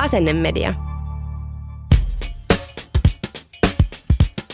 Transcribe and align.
Asennemedia. 0.00 0.74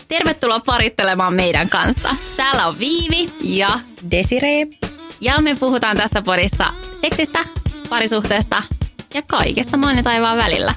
Tervetuloa 0.07 0.59
parittelemaan 0.59 1.33
meidän 1.33 1.69
kanssa. 1.69 2.09
Täällä 2.37 2.67
on 2.67 2.79
Viivi 2.79 3.33
ja 3.43 3.79
Desiree. 4.11 4.67
Ja 5.21 5.37
me 5.41 5.55
puhutaan 5.55 5.97
tässä 5.97 6.21
podissa 6.21 6.73
seksistä, 7.01 7.39
parisuhteesta 7.89 8.63
ja 9.13 9.21
kaikesta 9.21 9.77
maan 9.77 9.97
ja 9.97 10.03
taivaan 10.03 10.37
välillä. 10.37 10.75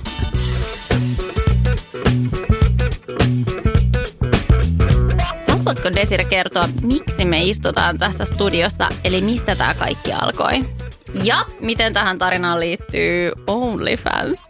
Haluatko 5.49 5.93
Desire 5.95 6.25
kertoa, 6.25 6.69
miksi 6.83 7.25
me 7.25 7.43
istutaan 7.43 7.99
tässä 7.99 8.25
studiossa, 8.25 8.89
eli 9.05 9.21
mistä 9.21 9.57
tämä 9.57 9.75
kaikki 9.75 10.13
alkoi? 10.13 10.63
Ja 11.25 11.45
miten 11.61 11.95
tähän 11.95 12.19
tarinaan 12.19 12.61
liittyy 12.61 13.33
OnlyFans? 13.47 14.50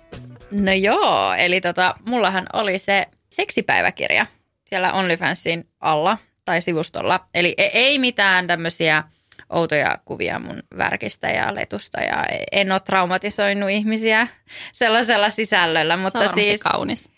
No 0.51 0.73
joo, 0.73 1.35
eli 1.35 1.61
tota, 1.61 1.95
mullahan 2.07 2.47
oli 2.53 2.79
se 2.79 3.07
seksipäiväkirja 3.31 4.27
siellä 4.67 4.93
OnlyFansin 4.93 5.69
alla 5.81 6.19
tai 6.45 6.63
sivustolla. 6.63 7.29
Eli 7.35 7.55
e- 7.59 7.71
ei 7.73 7.99
mitään 7.99 8.47
tämmöisiä 8.47 9.05
outoja 9.51 9.99
kuvia 10.05 10.39
mun 10.39 10.63
värkistä 10.79 11.29
ja 11.29 11.55
letusta 11.55 12.01
ja 12.01 12.27
en 12.53 12.73
ole 12.73 12.81
traumatisoinut 12.81 13.71
ihmisiä 13.71 14.27
sellaisella 14.73 15.31
sisällöllä. 15.31 15.97
Mutta 15.97 16.29
Se 16.29 16.33
siis, 16.35 16.61
kaunis. 16.61 17.11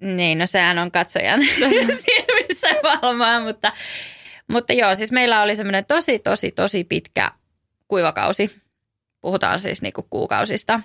Niin, 0.00 0.38
no 0.38 0.46
sehän 0.46 0.78
on 0.78 0.90
katsojan 0.90 1.40
silmissä 2.04 2.68
valmaa, 2.82 3.40
mutta, 3.40 3.72
mutta 4.48 4.72
joo, 4.72 4.94
siis 4.94 5.12
meillä 5.12 5.42
oli 5.42 5.56
semmoinen 5.56 5.84
tosi, 5.84 6.18
tosi, 6.18 6.50
tosi 6.50 6.84
pitkä 6.84 7.32
kuivakausi. 7.88 8.60
Puhutaan 9.20 9.60
siis 9.60 9.82
niinku 9.82 10.06
kuukausista. 10.10 10.80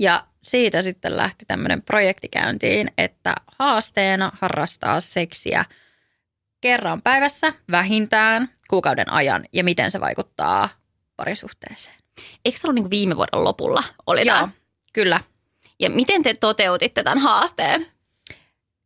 Ja 0.00 0.26
siitä 0.42 0.82
sitten 0.82 1.16
lähti 1.16 1.44
tämmöinen 1.44 1.82
projekti 1.82 2.28
käyntiin, 2.28 2.92
että 2.98 3.34
haasteena 3.58 4.32
harrastaa 4.40 5.00
seksiä 5.00 5.64
kerran 6.60 7.02
päivässä 7.02 7.52
vähintään 7.70 8.48
kuukauden 8.70 9.12
ajan 9.12 9.44
ja 9.52 9.64
miten 9.64 9.90
se 9.90 10.00
vaikuttaa 10.00 10.68
parisuhteeseen. 11.16 11.96
Eikö 12.44 12.58
se 12.58 12.66
ollut 12.66 12.82
niin 12.82 12.90
viime 12.90 13.16
vuoden 13.16 13.44
lopulla? 13.44 13.82
Oli 14.06 14.26
Joo, 14.26 14.36
tää? 14.38 14.48
kyllä. 14.92 15.20
Ja 15.80 15.90
miten 15.90 16.22
te 16.22 16.34
toteutitte 16.40 17.02
tämän 17.02 17.18
haasteen? 17.18 17.86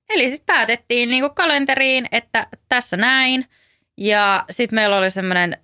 Eli 0.09 0.29
sitten 0.29 0.55
päätettiin 0.55 1.11
niinku 1.11 1.31
kalenteriin, 1.31 2.09
että 2.13 2.47
tässä 2.69 2.97
näin. 2.97 3.47
Ja 3.97 4.45
sitten 4.51 4.75
meillä 4.77 4.97
oli 4.97 5.11
semmoinen 5.11 5.57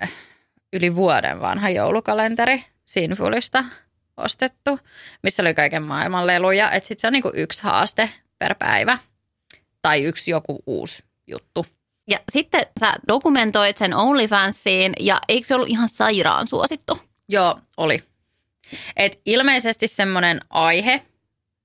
yli 0.72 0.96
vuoden 0.96 1.40
vanha 1.40 1.70
joulukalenteri 1.70 2.64
Sinfulista 2.84 3.64
ostettu, 4.20 4.78
missä 5.22 5.42
oli 5.42 5.54
kaiken 5.54 5.82
maailman 5.82 6.26
leluja. 6.26 6.70
Että 6.70 6.88
sitten 6.88 7.00
se 7.00 7.06
on 7.06 7.12
niinku 7.12 7.32
yksi 7.34 7.62
haaste 7.62 8.10
per 8.38 8.54
päivä 8.54 8.98
tai 9.82 10.02
yksi 10.02 10.30
joku 10.30 10.62
uusi 10.66 11.04
juttu. 11.26 11.66
Ja 12.10 12.18
sitten 12.32 12.66
sä 12.80 12.94
dokumentoit 13.08 13.78
sen 13.78 13.94
OnlyFansiin 13.94 14.92
ja 15.00 15.20
eikö 15.28 15.46
se 15.46 15.54
ollut 15.54 15.68
ihan 15.68 15.88
sairaan 15.88 16.46
suosittu? 16.46 16.98
Joo, 17.28 17.58
oli. 17.76 18.02
Et 18.96 19.20
ilmeisesti 19.26 19.88
semmoinen 19.88 20.41
aihe, 20.50 21.02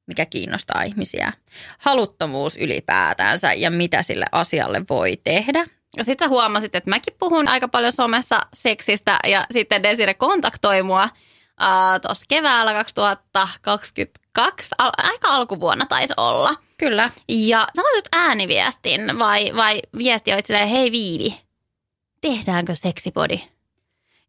mikä 0.08 0.26
kiinnostaa 0.26 0.83
ihmisiä. 0.83 1.33
Haluttomuus 1.78 2.58
ylipäätänsä 2.58 3.53
ja 3.53 3.72
mitä 3.72 4.03
sille 4.03 4.26
asialle 4.31 4.81
voi 4.89 5.17
tehdä. 5.23 5.66
Ja 5.98 6.03
sitten 6.03 6.26
sä 6.26 6.30
huomasit, 6.30 6.76
että 6.76 6.89
mäkin 6.89 7.16
puhun 7.20 7.48
aika 7.48 7.67
paljon 7.67 7.92
somessa 7.92 8.42
seksistä 8.53 9.20
ja 9.28 9.45
sitten 9.52 9.83
Desire 9.83 10.14
kontaktoi 10.14 10.83
mua 10.83 11.09
äh, 11.61 12.02
tuossa 12.02 12.25
keväällä 12.30 12.73
2022, 12.73 14.75
al- 14.78 14.92
aika 14.98 15.28
alkuvuonna 15.28 15.86
taisi 15.86 16.14
olla. 16.17 16.55
Kyllä. 16.77 17.10
Ja 17.27 17.67
sä 17.76 17.82
laitat 17.82 18.10
ääniviestin 18.14 19.20
vai, 19.20 19.52
vai 19.55 19.82
viestioit 19.98 20.45
silleen, 20.45 20.67
hei 20.67 20.92
Viivi, 20.92 21.42
tehdäänkö 22.21 22.76
seksipodi? 22.76 23.42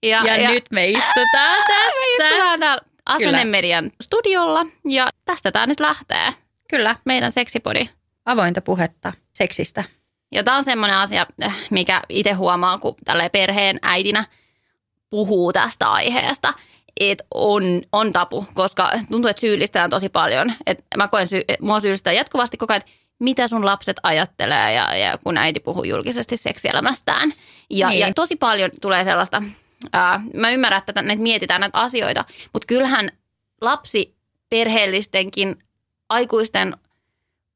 Ja, 0.02 0.24
ja, 0.24 0.50
nyt 0.50 0.64
me 0.70 0.88
istutaan 0.88 1.56
tässä. 1.68 2.00
Me 2.18 2.28
istutaan 2.28 2.60
täällä 2.60 2.82
Asennemedian 3.06 3.92
studiolla 4.02 4.66
ja 4.88 5.08
tästä 5.24 5.52
tämä 5.52 5.66
nyt 5.66 5.80
lähtee. 5.80 6.32
Kyllä. 6.70 6.96
Meidän 7.04 7.32
seksipodi. 7.32 7.88
Avointa 8.24 8.60
puhetta 8.60 9.12
seksistä. 9.32 9.84
Ja 10.32 10.44
tämä 10.44 10.56
on 10.56 10.64
semmoinen 10.64 10.96
asia, 10.96 11.26
äh, 11.44 11.56
mikä 11.70 12.02
itse 12.08 12.32
huomaan, 12.32 12.80
kun 12.80 12.94
tälle 13.04 13.28
perheen 13.28 13.78
äitinä 13.82 14.24
puhuu 15.10 15.52
tästä 15.52 15.90
aiheesta, 15.90 16.54
että 17.00 17.24
on, 17.34 17.82
on 17.92 18.12
tapu, 18.12 18.46
koska 18.54 18.90
tuntuu, 19.10 19.28
että 19.30 19.40
syyllistään 19.40 19.90
tosi 19.90 20.08
paljon. 20.08 20.52
Et 20.66 20.84
mä 20.96 21.08
koen, 21.08 21.28
sy- 21.28 21.44
mua 21.60 21.80
syyllistää 21.80 22.12
jatkuvasti 22.12 22.56
koko 22.56 22.72
ajan, 22.72 22.80
että 22.80 22.92
mitä 23.18 23.48
sun 23.48 23.64
lapset 23.64 23.96
ajattelee 24.02 24.72
ja, 24.72 24.96
ja 24.96 25.18
kun 25.24 25.38
äiti 25.38 25.60
puhuu 25.60 25.84
julkisesti 25.84 26.36
seksielämästään. 26.36 27.32
Ja, 27.70 27.88
Niin. 27.88 28.00
ja 28.00 28.14
tosi 28.14 28.36
paljon 28.36 28.70
tulee 28.80 29.04
sellaista, 29.04 29.42
ää, 29.92 30.20
mä 30.34 30.50
ymmärrän, 30.50 30.82
että 30.88 31.02
näitä 31.02 31.22
mietitään 31.22 31.60
näitä 31.60 31.78
asioita, 31.78 32.24
mutta 32.52 32.66
kyllähän 32.66 33.10
lapsi 33.60 34.14
perheellistenkin 34.50 35.58
aikuisten 36.08 36.76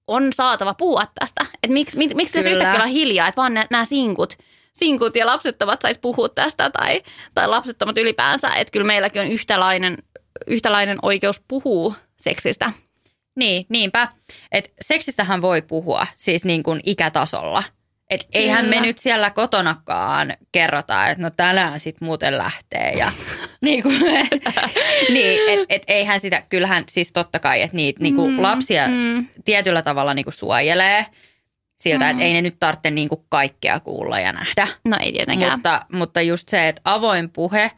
on 0.07 0.33
saatava 0.33 0.75
puhua 0.75 1.07
tästä. 1.21 1.47
Että 1.63 1.75
miksi, 1.75 1.97
miksi, 1.97 2.15
pitäisi 2.15 2.51
yhtäkkiä 2.51 2.75
olla 2.75 2.87
hiljaa, 2.87 3.29
että 3.29 3.41
vaan 3.41 3.55
nämä 3.71 3.85
sinkut, 3.85 4.39
sinkut 4.81 5.17
ja 5.17 5.27
lapsettomat 5.27 5.83
sais 5.83 5.99
puhua 5.99 6.29
tästä 6.29 6.71
tai, 6.71 7.03
tai 7.35 7.49
lapsettomat 7.49 7.99
ylipäänsä. 7.99 8.55
Että 8.55 8.73
kyllä 8.73 8.87
meilläkin 8.87 9.23
on 9.23 9.29
yhtälainen, 9.29 9.99
yhtälainen 10.47 10.99
oikeus 11.03 11.43
puhua 11.49 11.95
seksistä. 12.17 12.73
Niin, 13.37 13.67
niinpä. 13.69 14.09
Et 14.53 14.73
seksistähän 14.81 15.43
voi 15.43 15.63
puhua 15.63 16.07
siis 16.17 16.45
niin 16.45 16.63
kuin 16.63 16.81
ikätasolla. 16.87 17.63
Et 18.11 18.27
eihän 18.33 18.67
me 18.67 18.81
nyt 18.81 18.99
siellä 18.99 19.31
kotonakaan 19.31 20.37
kerrota, 20.53 21.07
että 21.09 21.23
no 21.23 21.31
tänään 21.31 21.81
sit 21.81 22.01
muuten 22.01 22.39
lähtee. 22.39 22.91
Ja, 22.91 23.13
niin 23.63 23.83
kuin, 23.83 24.01
niin, 25.15 25.51
et, 25.51 25.67
et 25.69 25.83
eihän 25.89 26.21
sitä, 26.21 26.43
kyllähän 26.49 26.85
siis 26.89 27.13
totta 27.13 27.39
kai, 27.39 27.63
että 27.63 27.77
niitä 27.77 28.03
niin 28.03 28.17
kuin 28.17 28.43
lapsia 28.43 28.89
mm. 28.89 29.27
tietyllä 29.45 29.83
tavalla 29.83 30.15
niin 30.15 30.25
kuin 30.25 30.35
suojelee 30.35 31.07
siltä, 31.81 32.05
mm. 32.05 32.11
että 32.11 32.23
ei 32.23 32.33
ne 32.33 32.43
nyt 32.43 32.57
tarvitse 32.61 32.91
niin 32.91 33.09
kuin 33.09 33.25
kaikkea 33.29 33.81
kuulla 33.81 34.21
ja 34.21 34.33
nähdä. 34.33 34.69
No 34.85 34.97
ei 35.01 35.13
tietenkään. 35.13 35.53
Mutta, 35.53 35.87
mutta 35.93 36.21
just 36.21 36.49
se, 36.49 36.69
että 36.69 36.81
avoin 36.85 37.31
puhe 37.31 37.71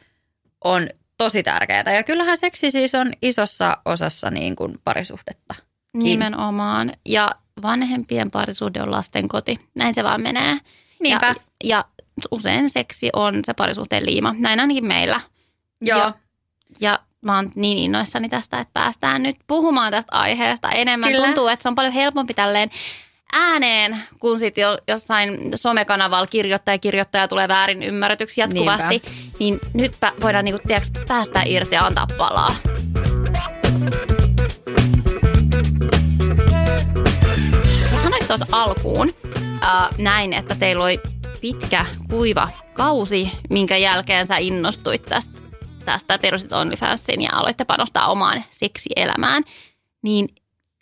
on 0.65 0.89
tosi 1.19 1.43
tärkeää. 1.43 1.93
Ja 1.95 2.03
kyllähän 2.03 2.37
seksi 2.37 2.71
siis 2.71 2.95
on 2.95 3.13
isossa 3.23 3.77
osassa 3.85 4.31
niin 4.31 4.57
kuin 4.57 4.79
parisuhdetta. 4.85 5.55
Nimenomaan. 5.95 6.93
Ja 7.07 7.31
vanhempien 7.63 8.31
parisuhde 8.31 8.83
on 8.83 8.91
lasten 8.91 9.29
koti. 9.29 9.57
Näin 9.79 9.95
se 9.95 10.05
vaan 10.05 10.23
menee. 10.23 10.59
Niinpä. 11.01 11.27
Ja, 11.27 11.35
ja 11.65 11.85
usein 12.31 12.71
seksi 12.71 13.11
on 13.13 13.41
se 13.47 13.55
parisuhteen 13.55 14.07
liima. 14.07 14.35
Näin 14.39 14.61
ainakin 14.61 14.87
meillä. 14.87 15.21
Joo. 15.81 15.99
Ja, 15.99 16.15
ja 16.81 16.99
mä 17.21 17.37
oon 17.37 17.51
niin 17.55 17.79
innoissani 17.79 18.29
tästä, 18.29 18.61
että 18.61 18.71
päästään 18.75 19.23
nyt 19.23 19.37
puhumaan 19.47 19.91
tästä 19.91 20.17
aiheesta 20.17 20.71
enemmän. 20.71 21.13
Kyllä. 21.13 21.27
Tuntuu, 21.27 21.49
että 21.49 21.63
se 21.63 21.69
on 21.69 21.75
paljon 21.75 21.95
helpompi 21.95 22.35
tälleen 22.35 22.71
ääneen, 23.33 23.99
kun 24.19 24.39
sitten 24.39 24.63
jo, 24.63 24.79
jossain 24.89 25.39
somekanavalla 25.55 26.27
kirjoittaja 26.27 26.79
kirjoittaja 26.79 27.29
tulee 27.29 27.49
väärin 27.49 27.83
ymmärretyksi 27.83 28.41
jatkuvasti. 28.41 28.89
Niinpä. 28.89 29.11
Niin 29.39 29.61
nyt 29.75 29.97
voidaan 30.21 30.45
niinku, 30.45 30.63
tiiäks, 30.67 30.91
päästä 31.09 31.43
irti 31.47 31.75
ja 31.75 31.87
antaa 31.87 32.07
palaa. 32.19 32.55
Sanoit 38.03 38.27
tuossa 38.27 38.47
alkuun 38.53 39.09
äh, 39.65 39.99
näin, 39.99 40.33
että 40.33 40.55
teillä 40.55 40.85
oli 40.85 41.01
pitkä, 41.41 41.87
kuiva 42.11 42.49
kausi, 42.73 43.33
minkä 43.51 43.77
jälkeen 43.77 44.27
sä 44.27 44.37
innostuit 44.37 45.03
tästä, 45.03 45.41
tästä 45.85 46.19
perusit 46.19 46.53
OnlyFansin 46.53 47.23
ja 47.23 47.31
aloitte 47.33 47.65
panostaa 47.65 48.11
omaan 48.11 48.45
seksielämään. 48.51 49.43
Niin 50.03 50.29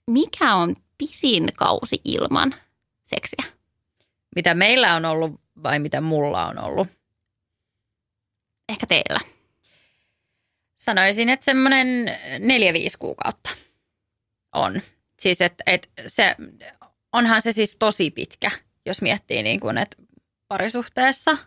mikä 0.07 0.55
on 0.55 0.77
pisin 1.01 1.49
kausi 1.57 2.01
ilman 2.05 2.55
seksiä? 3.05 3.53
Mitä 4.37 4.55
meillä 4.55 4.95
on 4.95 5.05
ollut 5.05 5.41
vai 5.63 5.79
mitä 5.79 6.01
mulla 6.01 6.47
on 6.47 6.59
ollut? 6.59 6.89
Ehkä 8.69 8.87
teillä. 8.87 9.21
Sanoisin, 10.77 11.29
että 11.29 11.45
semmoinen 11.45 12.19
neljä, 12.39 12.73
viisi 12.73 12.99
kuukautta 12.99 13.51
on. 14.53 14.83
Siis, 15.19 15.41
että 15.41 15.65
et 15.67 15.91
se, 16.07 16.37
onhan 17.13 17.43
se 17.43 17.53
siis 17.53 17.77
tosi 17.77 18.11
pitkä, 18.11 18.51
jos 18.87 19.03
miettii 19.03 19.43
niin 19.43 19.61
kuin, 19.61 19.79
että 19.79 19.97
parisuhteessa, 20.49 21.39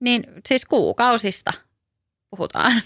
niin 0.00 0.24
siis 0.48 0.64
kuukausista 0.64 1.52
puhutaan. 2.30 2.82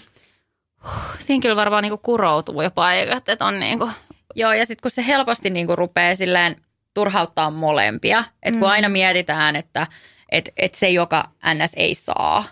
Siinä 1.19 1.41
kyllä 1.41 1.55
varmaan 1.55 1.83
niinku 1.83 1.97
kuroutuu 1.97 2.61
jo 2.61 2.71
paikat, 2.71 3.29
että 3.29 3.45
on 3.45 3.59
niinku, 3.59 3.89
Joo, 4.35 4.53
ja 4.53 4.65
sitten 4.65 4.81
kun 4.81 4.91
se 4.91 5.05
helposti 5.07 5.49
niinku 5.49 5.75
rupeaa 5.75 6.15
silleen 6.15 6.55
turhauttaa 6.93 7.49
molempia, 7.51 8.23
että 8.43 8.59
kun 8.59 8.67
Mm. 8.67 8.71
aina 8.71 8.89
mietitään, 8.89 9.55
että 9.55 9.87
et, 10.31 10.49
et 10.57 10.73
se, 10.75 10.89
joka 10.89 11.29
NS 11.53 11.73
ei 11.75 11.95
saa 11.95 12.43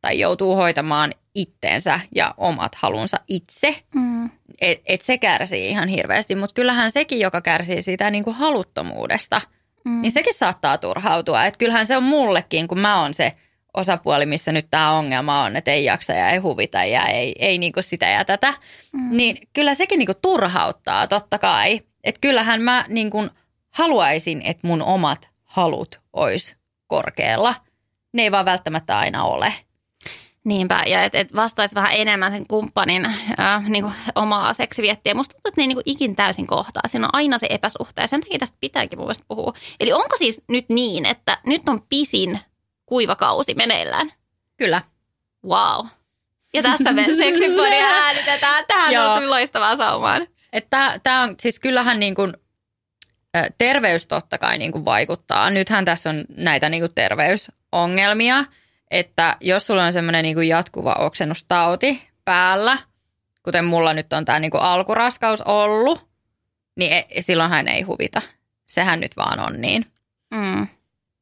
tai 0.00 0.18
joutuu 0.18 0.56
hoitamaan 0.56 1.14
itteensä 1.34 2.00
ja 2.14 2.34
omat 2.36 2.74
halunsa 2.74 3.16
itse, 3.28 3.76
mm. 3.94 4.00
Mm. 4.02 4.30
Et, 4.60 4.80
et 4.86 5.00
se 5.00 5.18
kärsii 5.18 5.68
ihan 5.68 5.88
hirveästi, 5.88 6.34
mutta 6.34 6.54
kyllähän 6.54 6.90
sekin, 6.90 7.20
joka 7.20 7.40
kärsii 7.40 7.82
siitä 7.82 8.10
niin 8.10 8.24
kuin 8.24 8.36
haluttomuudesta, 8.36 9.40
Mm. 9.84 10.00
niin 10.02 10.12
sekin 10.12 10.34
saattaa 10.34 10.78
turhautua. 10.78 11.44
Et 11.44 11.56
kyllähän 11.56 11.86
se 11.86 11.96
on 11.96 12.02
mullekin, 12.02 12.68
kun 12.68 12.78
mä 12.78 13.00
oon 13.00 13.14
se 13.14 13.32
osapuoli, 13.74 14.26
missä 14.26 14.52
nyt 14.52 14.66
tämä 14.70 14.90
ongelma 14.90 15.42
on, 15.42 15.56
että 15.56 15.70
ei 15.70 15.84
jaksa 15.84 16.12
ja 16.12 16.30
ei 16.30 16.38
huvita 16.38 16.84
ja 16.84 17.06
ei, 17.06 17.34
ei 17.38 17.58
niin 17.58 17.72
kuin 17.72 17.84
sitä 17.84 18.06
ja 18.06 18.24
tätä. 18.24 18.54
Mm. 18.92 19.16
Niin 19.16 19.36
kyllä 19.52 19.74
sekin 19.74 19.98
niin 19.98 20.06
kuin 20.06 20.18
turhauttaa 20.22 21.06
totta 21.06 21.38
kai. 21.38 21.80
Että 22.04 22.20
kyllähän 22.20 22.62
mä 22.62 22.84
niin 22.88 23.10
kuin 23.10 23.30
haluaisin, 23.70 24.42
että 24.44 24.66
mun 24.66 24.82
omat 24.82 25.28
halut 25.44 26.00
olisi 26.12 26.56
korkealla. 26.86 27.54
Ne 28.12 28.22
ei 28.22 28.32
vaan 28.32 28.44
välttämättä 28.44 28.98
aina 28.98 29.24
ole. 29.24 29.54
Niinpä, 30.44 30.82
ja 30.86 31.04
että 31.04 31.18
et 31.18 31.34
vastaisi 31.34 31.74
vähän 31.74 31.92
enemmän 31.92 32.32
sen 32.32 32.46
kumppanin 32.48 33.04
äh, 33.40 33.68
niin 33.68 33.84
kuin 33.84 33.94
omaa 34.14 34.52
seksiviettiä. 34.52 35.14
Musta 35.14 35.32
tuntuu, 35.34 35.48
että 35.48 35.60
ne 35.60 35.62
ei 35.62 35.68
niin 35.68 35.76
kuin 35.76 35.82
ikin 35.86 36.16
täysin 36.16 36.46
kohtaa. 36.46 36.82
Siinä 36.86 37.06
on 37.06 37.14
aina 37.14 37.38
se 37.38 37.46
epäsuhta, 37.50 38.00
ja 38.00 38.06
sen 38.06 38.20
takia 38.20 38.38
tästä 38.38 38.56
pitääkin 38.60 38.98
mun 38.98 39.06
mielestä 39.06 39.24
puhua. 39.28 39.52
Eli 39.80 39.92
onko 39.92 40.16
siis 40.16 40.42
nyt 40.48 40.68
niin, 40.68 41.06
että 41.06 41.38
nyt 41.46 41.62
on 41.68 41.80
pisin 41.88 42.40
kuivakausi 42.86 43.54
meneillään? 43.54 44.12
Kyllä. 44.56 44.82
Wow. 45.46 45.86
Ja 46.54 46.62
tässä 46.62 46.92
me 46.92 47.04
seksipodia 47.16 47.86
äänitetään. 47.86 48.64
Tähän 48.68 49.10
on 49.10 49.30
loistavaa 49.30 49.76
saumaan. 49.76 50.26
Että 50.52 51.00
tämä 51.02 51.22
on, 51.22 51.34
siis 51.40 51.60
kyllähän 51.60 52.00
niin 52.00 52.14
kuin, 52.14 52.32
terveys 53.58 54.06
totta 54.06 54.38
kai 54.38 54.58
niin 54.58 54.72
kuin 54.72 54.84
vaikuttaa. 54.84 55.50
Nythän 55.50 55.84
tässä 55.84 56.10
on 56.10 56.24
näitä 56.36 56.68
niin 56.68 56.82
kuin 56.82 56.94
terveysongelmia, 56.94 58.44
että 58.90 59.36
jos 59.40 59.66
sulla 59.66 59.84
on 59.84 59.92
semmoinen 59.92 60.22
niin 60.22 60.34
kuin 60.34 60.48
jatkuva 60.48 60.96
oksennustauti 60.98 62.02
päällä, 62.24 62.78
kuten 63.42 63.64
mulla 63.64 63.94
nyt 63.94 64.12
on 64.12 64.24
tämä 64.24 64.40
niin 64.40 64.50
kuin 64.50 64.62
alkuraskaus 64.62 65.42
ollut, 65.42 66.06
niin 66.76 66.92
e, 66.92 67.04
silloinhan 67.20 67.68
ei 67.68 67.82
huvita. 67.82 68.22
Sehän 68.66 69.00
nyt 69.00 69.16
vaan 69.16 69.40
on 69.40 69.60
niin. 69.60 69.86
Mm. 70.30 70.66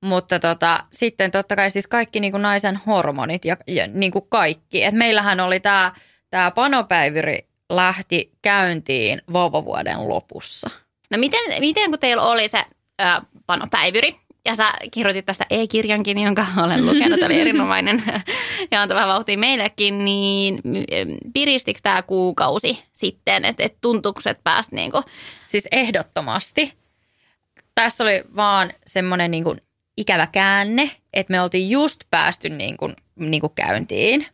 Mutta 0.00 0.38
tota, 0.38 0.84
sitten 0.92 1.30
totta 1.30 1.56
kai 1.56 1.70
siis 1.70 1.86
kaikki 1.86 2.20
niin 2.20 2.32
kuin 2.32 2.42
naisen 2.42 2.80
hormonit 2.86 3.44
ja, 3.44 3.56
ja 3.66 3.86
niin 3.86 4.12
kuin 4.12 4.26
kaikki. 4.28 4.84
Et 4.84 4.94
meillähän 4.94 5.40
oli 5.40 5.60
tämä 5.60 5.92
tää 6.30 6.50
panopäivyri 6.50 7.38
lähti 7.70 8.32
käyntiin 8.42 9.22
vauvavuoden 9.32 10.08
lopussa. 10.08 10.70
No 11.10 11.18
miten, 11.18 11.40
miten 11.60 11.90
kun 11.90 11.98
teillä 11.98 12.22
oli 12.22 12.48
se 12.48 12.64
äh, 13.02 13.20
panopäivyri, 13.46 14.16
ja 14.44 14.54
sä 14.54 14.72
kirjoitit 14.90 15.26
tästä 15.26 15.46
e-kirjankin, 15.50 16.18
jonka 16.18 16.46
olen 16.64 16.86
lukenut, 16.86 17.20
tämä 17.20 17.26
oli 17.26 17.40
erinomainen 17.46 18.02
ja 18.70 18.82
antava 18.82 19.06
vauhtia 19.06 19.38
meillekin, 19.38 20.04
niin 20.04 20.60
piristikö 21.34 21.80
tämä 21.82 22.02
kuukausi 22.02 22.84
sitten, 22.92 23.44
että 23.44 23.64
et 23.64 23.76
tuntuuko, 23.80 24.20
että 24.26 24.44
pääsi 24.44 24.74
niinku, 24.74 25.02
Siis 25.44 25.68
ehdottomasti. 25.72 26.72
Tässä 27.74 28.04
oli 28.04 28.22
vaan 28.36 28.72
semmoinen 28.86 29.30
niin 29.30 29.44
kuin 29.44 29.60
ikävä 30.00 30.26
käänne, 30.26 30.90
että 31.12 31.30
me 31.30 31.40
oltiin 31.40 31.70
just 31.70 32.00
päästy 32.10 32.48
niin 32.48 32.76
kuin, 32.76 32.96
niin 33.16 33.40
kuin 33.40 33.52
käyntiin. 33.54 34.26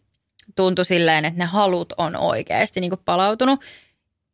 Tuntui 0.57 0.85
silleen, 0.85 1.25
että 1.25 1.39
ne 1.39 1.45
halut 1.45 1.93
on 1.99 2.17
oikeasti 2.17 2.81
niin 2.81 2.91
kuin 2.91 3.01
palautunut. 3.05 3.61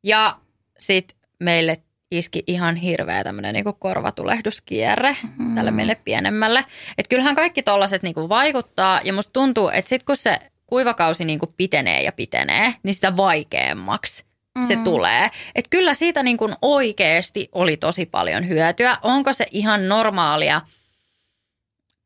Ja 0.02 0.36
sitten 0.78 1.16
meille 1.38 1.76
iski 2.10 2.42
ihan 2.46 2.76
hirveä 2.76 3.24
tämmöinen 3.24 3.54
niin 3.54 3.64
korvatulehduskierre 3.78 5.16
mm. 5.38 5.54
tälle 5.54 5.70
meille 5.70 5.96
pienemmälle. 6.04 6.64
Että 6.98 7.08
kyllähän 7.08 7.34
kaikki 7.34 7.62
tollaset 7.62 8.02
niin 8.02 8.14
kuin 8.14 8.28
vaikuttaa 8.28 9.00
ja 9.04 9.12
musta 9.12 9.32
tuntuu, 9.32 9.68
että 9.68 9.88
sitten 9.88 10.06
kun 10.06 10.16
se 10.16 10.38
kuivakausi 10.66 11.24
niin 11.24 11.38
kuin 11.38 11.54
pitenee 11.56 12.02
ja 12.02 12.12
pitenee, 12.12 12.74
niin 12.82 12.94
sitä 12.94 13.16
vaikeammaksi 13.16 14.24
se 14.66 14.74
Mhm. 14.74 14.84
tulee. 14.84 15.30
Että 15.54 15.70
kyllä 15.70 15.94
siitä 15.94 16.22
niin 16.22 16.36
kuin 16.36 16.54
oikeasti 16.62 17.48
oli 17.52 17.76
tosi 17.76 18.06
paljon 18.06 18.48
hyötyä. 18.48 18.98
Onko 19.02 19.32
se 19.32 19.46
ihan 19.50 19.88
normaalia 19.88 20.60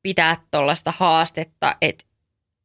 pitää 0.07 0.37
tuollaista 0.51 0.93
haastetta, 0.97 1.77
että 1.83 2.05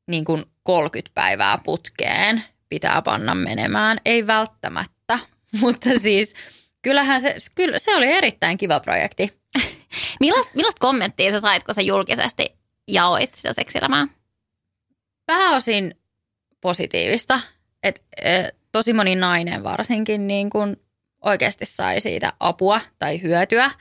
niin 0.07 0.25
kuin 0.25 0.45
30 0.63 1.11
päivää 1.13 1.57
putkeen 1.63 2.43
pitää 2.69 3.01
panna 3.01 3.35
menemään? 3.35 3.97
Ei 4.05 4.27
välttämättä, 4.27 5.19
mutta 5.61 5.89
siis 5.99 6.35
kyllähän 6.81 7.21
se, 7.21 7.35
kyllä 7.55 7.79
se 7.79 7.95
oli 7.95 8.07
erittäin 8.07 8.57
kiva 8.57 8.79
projekti. 8.79 9.41
millaista, 10.19 10.51
millaista 10.55 10.79
kommenttia 10.79 11.31
sä 11.31 11.41
sait, 11.41 11.63
kun 11.63 11.75
sä 11.75 11.81
julkisesti 11.81 12.55
jaoit 12.88 13.35
sitä 13.35 13.53
seksielämää? 13.53 14.07
Pääosin 15.25 15.95
positiivista, 16.61 17.39
että 17.83 18.01
tosi 18.71 18.93
moni 18.93 19.15
nainen 19.15 19.63
varsinkin 19.63 20.27
niin 20.27 20.49
kuin 20.49 20.77
oikeasti 21.21 21.65
sai 21.65 22.01
siitä 22.01 22.33
apua 22.39 22.81
tai 22.99 23.21
hyötyä. 23.21 23.71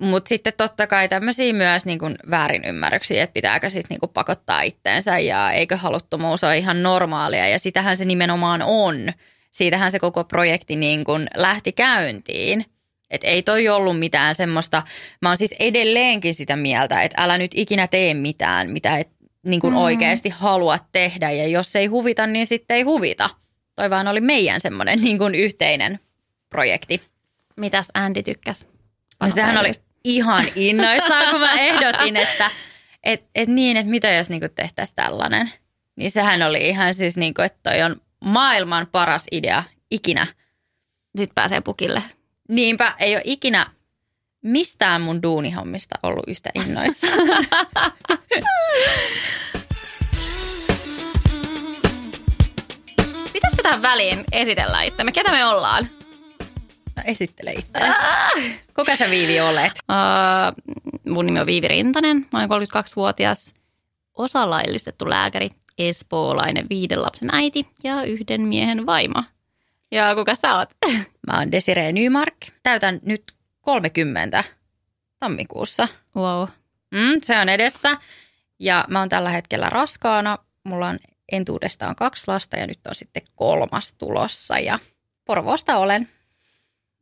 Mutta 0.00 0.28
sitten 0.28 0.52
totta 0.56 0.86
kai 0.86 1.08
tämmöisiä 1.08 1.52
myös 1.52 1.86
niin 1.86 1.98
kuin 1.98 2.16
väärinymmärryksiä, 2.30 3.22
että 3.22 3.34
pitääkö 3.34 3.70
sitten 3.70 3.88
niin 3.90 4.00
kuin 4.00 4.10
pakottaa 4.14 4.62
itteensä 4.62 5.18
ja 5.18 5.50
eikö 5.52 5.76
haluttomuus 5.76 6.44
ole 6.44 6.58
ihan 6.58 6.82
normaalia 6.82 7.48
ja 7.48 7.58
sitähän 7.58 7.96
se 7.96 8.04
nimenomaan 8.04 8.62
on. 8.62 9.12
Siitähän 9.50 9.90
se 9.90 9.98
koko 9.98 10.24
projekti 10.24 10.76
niin 10.76 11.04
kuin 11.04 11.28
lähti 11.34 11.72
käyntiin. 11.72 12.66
Että 13.10 13.26
ei 13.26 13.42
toi 13.42 13.68
ollut 13.68 13.98
mitään 13.98 14.34
semmoista, 14.34 14.82
mä 15.22 15.28
oon 15.28 15.36
siis 15.36 15.54
edelleenkin 15.60 16.34
sitä 16.34 16.56
mieltä, 16.56 17.02
että 17.02 17.22
älä 17.22 17.38
nyt 17.38 17.50
ikinä 17.54 17.86
tee 17.88 18.14
mitään, 18.14 18.70
mitä 18.70 18.98
et 18.98 19.08
niin 19.46 19.60
kuin 19.60 19.72
Mm. 19.72 19.78
oikeasti 19.80 20.28
haluat 20.28 20.82
tehdä 20.92 21.30
ja 21.30 21.46
jos 21.46 21.76
ei 21.76 21.86
huvita, 21.86 22.26
niin 22.26 22.46
sitten 22.46 22.76
ei 22.76 22.82
huvita. 22.82 23.30
Toi 23.76 23.90
vaan 23.90 24.08
oli 24.08 24.20
meidän 24.20 24.60
semmoinen 24.60 25.00
niin 25.02 25.18
kuin 25.18 25.34
yhteinen 25.34 26.00
projekti. 26.50 27.00
Mitäs 27.56 27.88
Andy 27.94 28.22
tykkäs? 28.22 28.69
No 29.20 29.30
sehän 29.30 29.58
oli 29.58 29.72
ihan 30.04 30.44
innoissaan, 30.56 31.30
kun 31.30 31.40
mä 31.40 31.52
ehdotin, 31.52 32.16
että 32.16 32.50
et, 33.04 33.24
et 33.34 33.48
niin, 33.48 33.76
että 33.76 33.90
mitä 33.90 34.10
jos 34.10 34.30
niinku 34.30 34.48
tehtäisiin 34.54 34.96
tällainen. 34.96 35.52
Niin 35.96 36.10
sehän 36.10 36.42
oli 36.42 36.68
ihan 36.68 36.94
siis, 36.94 37.16
niinku, 37.16 37.42
että 37.42 37.70
toi 37.70 37.82
on 37.82 38.00
maailman 38.24 38.86
paras 38.92 39.26
idea 39.32 39.64
ikinä. 39.90 40.26
Nyt 41.18 41.30
pääsee 41.34 41.60
pukille. 41.60 42.02
Niinpä 42.48 42.94
ei 42.98 43.14
ole 43.14 43.22
ikinä 43.24 43.66
mistään 44.42 45.00
mun 45.00 45.22
duunihommista 45.22 45.98
ollut 46.02 46.24
yhtä 46.26 46.50
innoissaan. 46.54 47.12
Pitäisikö 53.32 53.62
tähän 53.62 53.82
väliin 53.82 54.24
esitellä 54.32 54.82
itsemme? 54.82 55.12
Ketä 55.12 55.30
me 55.30 55.44
ollaan? 55.44 55.88
No, 57.06 57.12
esittele 57.12 57.52
itseäsi. 57.52 58.00
Kuka 58.74 58.96
sä 58.96 59.10
Viivi 59.10 59.40
olet? 59.40 59.72
Uh, 59.72 60.74
mun 61.12 61.26
nimi 61.26 61.40
on 61.40 61.46
Viivi 61.46 61.68
Rintanen. 61.68 62.26
Mä 62.32 62.38
olen 62.38 62.50
32-vuotias 62.50 63.54
osalaillistettu 64.14 65.10
lääkäri, 65.10 65.48
espoolainen 65.78 66.66
viiden 66.70 67.02
lapsen 67.02 67.28
äiti 67.32 67.66
ja 67.84 68.02
yhden 68.02 68.40
miehen 68.40 68.86
vaimo. 68.86 69.22
Ja 69.90 70.14
kuka 70.14 70.34
sä 70.34 70.56
oot? 70.56 70.68
Mä 71.26 71.38
oon 71.38 71.52
Desiree 71.52 71.92
Nymark. 71.92 72.36
Täytän 72.62 73.00
nyt 73.02 73.32
30 73.60 74.44
tammikuussa. 75.18 75.88
Wow. 76.16 76.48
Mm, 76.90 77.20
se 77.22 77.38
on 77.38 77.48
edessä. 77.48 77.96
Ja 78.58 78.84
mä 78.88 78.98
oon 78.98 79.08
tällä 79.08 79.30
hetkellä 79.30 79.70
raskaana. 79.70 80.38
Mulla 80.64 80.88
on 80.88 80.98
entuudestaan 81.32 81.96
kaksi 81.96 82.24
lasta 82.26 82.56
ja 82.56 82.66
nyt 82.66 82.86
on 82.88 82.94
sitten 82.94 83.22
kolmas 83.34 83.92
tulossa. 83.92 84.58
Ja 84.58 84.78
Porvoosta 85.24 85.76
olen. 85.76 86.08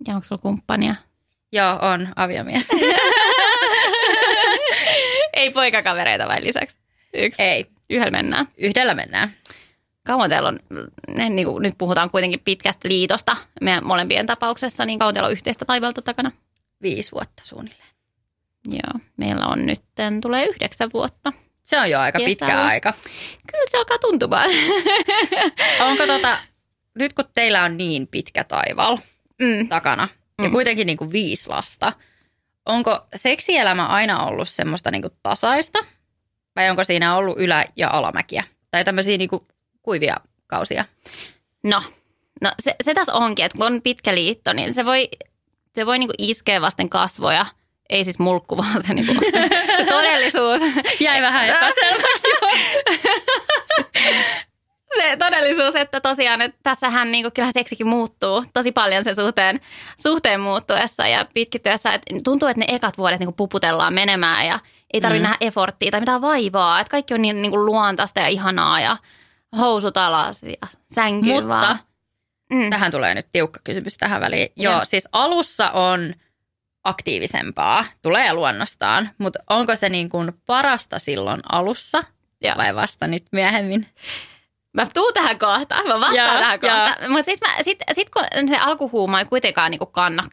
Ja 0.07 0.15
onko 0.15 0.25
sulla 0.27 0.43
kumppania? 0.43 0.95
Joo, 1.53 1.79
on 1.83 2.09
aviomies. 2.17 2.69
Ei 5.33 5.51
poikakavereita 5.51 6.29
vai 6.29 6.45
lisäksi? 6.45 6.77
Yksi. 7.15 7.43
Ei, 7.43 7.67
Yhdellä 7.91 8.11
mennään. 8.11 8.49
yhdellä 8.57 8.95
mennään. 8.95 9.35
Kauan 10.07 10.31
teillä 10.31 10.49
on, 10.49 10.59
ne, 11.09 11.29
niin 11.29 11.47
kuin, 11.49 11.63
nyt 11.63 11.75
puhutaan 11.79 12.11
kuitenkin 12.11 12.41
pitkästä 12.41 12.89
liitosta 12.89 13.37
meidän 13.61 13.87
molempien 13.87 14.27
tapauksessa, 14.27 14.85
niin 14.85 14.99
kauan 14.99 15.15
teillä 15.15 15.27
on 15.27 15.33
yhteistä 15.33 15.65
taivalta 15.65 16.03
takana? 16.03 16.33
Viisi 16.83 17.13
vuotta 17.13 17.43
suunnilleen. 17.45 17.89
Joo, 18.69 19.01
meillä 19.17 19.47
on 19.47 19.67
nyt, 19.67 19.81
tulee 20.23 20.47
yhdeksän 20.47 20.91
vuotta. 20.95 21.33
Se 21.63 21.81
on 21.81 21.91
jo 21.91 22.01
aika 22.01 22.19
Kesällä. 22.19 22.29
pitkä 22.37 22.65
aika. 22.65 22.93
Kyllä 23.53 23.65
se 23.71 23.77
alkaa 23.77 23.99
tuntumaan. 23.99 24.51
Onko 25.81 26.07
tota, 26.07 26.39
nyt 26.95 27.13
kun 27.15 27.25
teillä 27.35 27.63
on 27.65 27.77
niin 27.77 28.07
pitkä 28.07 28.45
taival 28.45 28.99
mm. 29.43 29.69
takana 29.69 30.09
ja 30.43 30.49
Mm. 30.49 30.53
kuitenkin 30.53 30.87
niin 30.87 30.99
kuin 30.99 31.13
viisi 31.13 31.49
lasta, 31.49 31.93
onko 32.67 33.07
seksielämä 33.15 33.87
aina 33.87 34.25
ollut 34.25 34.49
semmoista 34.49 34.91
niin 34.91 35.03
kuin 35.03 35.13
tasaista 35.23 35.79
vai 36.57 36.71
onko 36.71 36.85
siinä 36.85 37.17
ollut 37.17 37.39
ylä- 37.39 37.65
ja 37.77 37.91
alamäkiä? 37.91 38.45
Tai 38.71 38.85
tämmöisiä 38.85 39.19
niin 39.19 39.31
kuin 39.31 39.43
kuivia 39.83 40.17
kausia? 40.47 40.85
No, 41.65 41.83
no 42.41 42.53
se, 42.63 42.75
se 42.85 42.95
tässä 42.95 43.15
onkin, 43.15 43.45
että 43.45 43.59
kun 43.59 43.67
on 43.67 43.83
pitkä 43.83 44.15
liitto, 44.15 44.53
niin 44.53 44.75
se 44.75 44.85
voi, 44.85 45.09
se 45.75 45.87
voi 45.87 45.99
niinku 45.99 46.15
iskeä 46.19 46.61
vasten 46.61 46.89
kasvoja. 46.89 47.47
Ei 47.91 48.05
siis 48.05 48.19
mulkku, 48.19 48.57
vaan 48.57 48.83
se, 48.87 48.95
niinku, 48.95 49.15
se, 49.15 49.49
se 49.77 49.85
todellisuus. 49.95 50.61
Jäi 51.01 51.23
vähän 51.23 51.49
epäselväksi. 51.49 52.29
se 55.03 55.17
tod, 55.17 55.29
todellisuus, 55.39 55.77
että 55.77 56.01
tosiaan, 56.01 56.43
että 56.43 56.59
tässähän 56.63 57.13
niin 57.13 57.25
kuin, 57.25 57.33
kyllähän 57.33 57.53
seksikin 57.53 57.87
muuttuu 57.87 58.45
tosi 58.55 58.73
paljon 58.73 59.05
sen 59.05 59.17
suhteen, 59.17 59.61
suhteen 60.03 60.41
muuttuessa 60.41 61.07
ja 61.07 61.27
pitkittyessä. 61.35 61.91
Että 61.91 62.15
tuntuu, 62.25 62.49
että 62.49 62.61
ne 62.61 62.67
ekat 62.69 62.99
vuodet 62.99 63.19
niin 63.19 63.27
kuin 63.27 63.37
puputellaan 63.37 63.95
menemään 63.95 64.47
ja 64.47 64.61
ei 64.93 65.01
tarvitse 65.01 65.19
mm. 65.19 65.23
nähdä 65.23 65.37
efforttia 65.41 65.91
tai 65.91 66.01
mitään 66.01 66.21
vaivaa. 66.21 66.81
Että 66.81 66.91
kaikki 66.91 67.15
on 67.15 67.23
niin, 67.23 67.43
niin 67.43 67.51
kuin 67.51 67.67
luontaista 67.67 68.21
ja 68.21 68.29
ihanaa 68.29 68.81
ja 68.81 68.97
housut 69.59 69.97
alas 69.97 70.43
ja 70.43 70.69
sänky 70.93 71.27
Mutta 71.27 71.49
vaan. 71.49 71.79
Mm. 72.53 72.71
tähän 72.71 72.93
tulee 72.93 73.15
nyt 73.15 73.27
tiukka 73.33 73.61
kysymys 73.65 73.99
tähän 73.99 74.21
väliin. 74.21 74.49
Joo, 74.57 74.75
Joo. 74.75 74.85
siis 74.85 75.09
alussa 75.13 75.71
on 75.71 76.15
aktiivisempaa, 76.85 77.85
tulee 78.03 78.33
luonnostaan, 78.33 79.11
mutta 79.19 79.39
onko 79.51 79.77
se 79.77 79.89
niin 79.89 80.09
kuin 80.09 80.33
parasta 80.47 80.99
silloin 80.99 81.41
alussa 81.53 82.03
Joo. 82.41 82.57
vai 82.57 82.75
vasta 82.75 83.07
nyt 83.07 83.25
myöhemmin? 83.33 83.87
Mä 84.73 84.87
tuun 84.95 85.15
tähän 85.15 85.39
kohtaan, 85.39 85.89
mä 85.89 85.95
vastaan 85.95 86.17
Joo, 86.17 86.27
tähän 86.27 86.61
kohtaan. 86.61 87.11
Mutta 87.11 87.25
sitten 87.25 87.51
sit, 87.63 87.79
sit 87.93 88.11
kun 88.11 88.23
se 88.49 88.57
alkuhuuma 88.57 89.19
ei 89.19 89.25
kuitenkaan 89.25 89.71
niinku 89.71 89.87
kanna, 89.87 90.25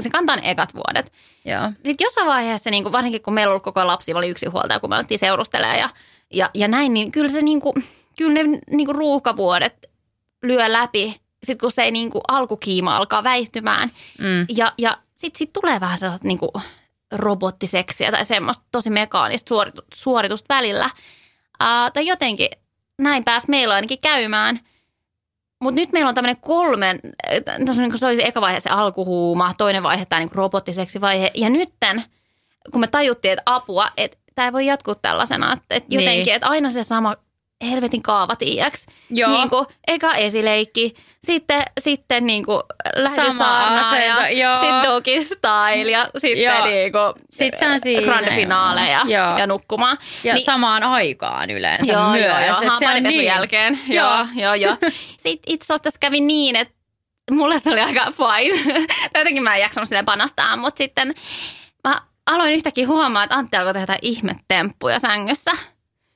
se 0.00 0.10
kantaa 0.10 0.36
ne 0.36 0.50
ekat 0.50 0.74
vuodet. 0.74 1.12
Joo. 1.44 1.70
Sitten 1.84 2.04
jossain 2.04 2.26
vaiheessa, 2.26 2.70
niinku, 2.70 2.92
varsinkin 2.92 3.22
kun 3.22 3.34
meillä 3.34 3.52
oli 3.52 3.60
koko 3.60 3.86
lapsi, 3.86 4.14
oli 4.14 4.28
yksi 4.28 4.46
huoltaja, 4.46 4.80
kun 4.80 4.90
me 4.90 4.96
alettiin 4.96 5.18
seurustelemaan 5.18 5.78
ja, 5.78 5.90
ja, 6.32 6.50
ja 6.54 6.68
näin, 6.68 6.94
niin 6.94 7.12
kyllä 7.12 7.28
se 7.28 7.42
niinku, 7.42 7.74
kyllä 8.16 8.42
ne 8.42 8.58
niinku 8.70 8.92
ruuhkavuodet 8.92 9.90
lyö 10.42 10.72
läpi, 10.72 11.20
sitten 11.44 11.60
kun 11.60 11.72
se 11.72 11.82
ei 11.82 11.90
niinku 11.90 12.20
alkukiima 12.28 12.96
alkaa 12.96 13.24
väistymään. 13.24 13.90
Mm. 14.18 14.46
Ja, 14.56 14.72
ja 14.78 14.98
sitten 15.16 15.38
sit 15.38 15.52
tulee 15.52 15.80
vähän 15.80 15.98
sellaista 15.98 16.28
niinku 16.28 16.52
robottiseksiä 17.12 18.10
tai 18.10 18.24
semmoista 18.24 18.64
tosi 18.72 18.90
mekaanista 18.90 19.48
suoritu, 19.48 19.82
suoritusta 19.94 20.54
välillä. 20.54 20.90
Uh, 21.62 21.92
tai 21.94 22.06
jotenkin 22.06 22.48
näin 22.98 23.24
pääsi 23.24 23.50
meillä 23.50 23.74
ainakin 23.74 23.98
käymään. 23.98 24.60
Mutta 25.62 25.80
nyt 25.80 25.92
meillä 25.92 26.08
on 26.08 26.14
tämmöinen 26.14 26.40
kolmen, 26.40 27.00
äh, 27.32 27.64
tässä 27.66 27.82
on 27.82 27.88
niin 27.88 27.98
se 27.98 28.06
oli 28.06 28.16
se 28.16 28.22
eka 28.26 28.40
vaihe 28.40 28.60
se 28.60 28.70
alkuhuuma, 28.70 29.54
toinen 29.58 29.82
vaihe 29.82 30.04
tämä 30.04 30.20
niin 30.20 30.30
robottiseksi 30.32 31.00
vaihe. 31.00 31.30
Ja 31.34 31.50
nytten, 31.50 32.04
kun 32.72 32.80
me 32.80 32.86
tajuttiin, 32.86 33.32
että 33.32 33.42
apua, 33.46 33.88
että 33.96 34.18
tämä 34.34 34.48
ei 34.48 34.52
voi 34.52 34.66
jatkua 34.66 34.94
tällaisena, 34.94 35.52
että, 35.52 35.64
että 35.70 35.94
jotenkin, 35.94 36.24
Niin. 36.24 36.34
että 36.34 36.48
aina 36.48 36.70
se 36.70 36.84
sama 36.84 37.16
helvetin 37.70 38.02
kaava, 38.02 38.36
tiiäks? 38.36 38.86
Joo. 39.10 39.30
Niin 39.30 39.50
kuin, 39.50 39.66
eka 39.86 40.14
esileikki, 40.14 40.94
sitten, 41.24 41.62
sitten 41.80 42.26
niin 42.26 42.44
kuin 42.44 42.60
lähetyssaarna 42.96 43.88
asento, 43.88 44.22
ja 44.30 44.54
sitten 44.54 44.82
doggy 44.82 45.22
style 45.22 45.90
ja 45.90 46.08
sitten 46.18 46.42
Joo. 46.42 46.66
niin 46.66 46.92
kuin 46.92 47.24
Sit 47.30 47.54
se 47.58 47.68
on 47.68 47.80
siinä, 47.80 48.02
grande 48.02 48.30
finale 48.30 48.80
ja, 48.80 49.00
joo. 49.06 49.38
ja 49.38 49.46
nukkumaan. 49.46 49.98
Ja 50.24 50.34
Niin- 50.34 50.44
samaan 50.44 50.82
aikaan 50.82 51.50
yleensä 51.50 51.92
Joo, 51.92 52.08
myös. 52.10 52.24
joo, 52.24 52.38
joo. 52.40 52.78
Se 52.78 52.88
on 52.96 53.02
niin. 53.02 53.24
jälkeen. 53.24 53.80
Joo. 53.88 54.08
Joo, 54.16 54.26
joo, 54.34 54.54
joo. 54.54 54.76
Sitten 55.16 55.54
itse 55.54 55.64
asiassa 55.64 55.84
tässä 55.84 56.00
kävi 56.00 56.20
niin, 56.20 56.56
että 56.56 56.74
mulle 57.30 57.58
se 57.60 57.70
oli 57.70 57.80
aika 57.80 58.04
fine. 58.12 58.86
jotenkin 59.18 59.42
mä 59.42 59.54
en 59.54 59.60
jaksanut 59.60 59.88
silleen 59.88 60.04
panastaa, 60.04 60.56
mutta 60.56 60.78
sitten 60.78 61.14
mä 61.88 62.00
aloin 62.26 62.52
yhtäkkiä 62.52 62.86
huomaa, 62.86 63.24
että 63.24 63.36
Antti 63.36 63.56
alkoi 63.56 63.72
tehdä 63.74 63.96
ihmetemppuja 64.02 64.98
sängyssä. 64.98 65.50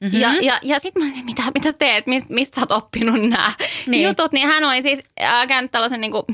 Mhm. 0.00 0.16
Mm-hmm. 0.16 0.20
Ja, 0.20 0.34
ja, 0.42 0.58
ja 0.62 0.80
sitten 0.80 1.02
mä 1.04 1.12
olin, 1.12 1.24
mitä, 1.24 1.42
mitä 1.54 1.72
teet, 1.72 2.06
mistä, 2.06 2.34
mistä 2.34 2.54
sä 2.54 2.60
oot 2.70 2.82
oppinut 2.84 3.20
nämä 3.20 3.52
Niin. 3.86 4.08
jutut. 4.08 4.32
Niin 4.32 4.46
hän 4.46 4.64
oli 4.64 4.82
siis 4.82 5.00
äh, 5.22 5.46
käynyt 5.48 5.72
tällaisen 5.72 6.00
niin 6.00 6.12
kuin, 6.12 6.24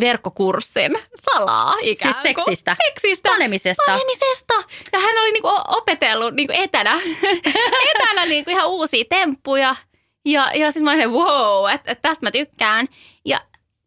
verkkokurssin 0.00 0.98
salaa 1.32 1.74
ikään 1.82 2.14
Siis 2.14 2.34
kuin. 2.34 2.44
seksistä? 2.44 2.76
Seksistä. 2.86 3.28
Panemisesta? 3.28 3.82
Panemisesta. 3.86 4.54
Ja 4.92 4.98
hän 4.98 5.18
oli 5.22 5.32
niinku 5.32 5.50
opetellut 5.68 6.34
niinku 6.34 6.52
etänä, 6.56 7.00
etänä 7.94 8.26
niinku 8.26 8.50
ihan 8.50 8.68
uusia 8.68 9.04
temppuja. 9.08 9.76
Ja, 10.24 10.50
ja 10.54 10.66
sitten 10.72 10.84
mä 10.84 10.92
olin, 10.92 11.10
wow, 11.10 11.70
että 11.74 11.92
et 11.92 12.02
tästä 12.02 12.26
mä 12.26 12.30
tykkään. 12.30 12.86
Ja 13.24 13.40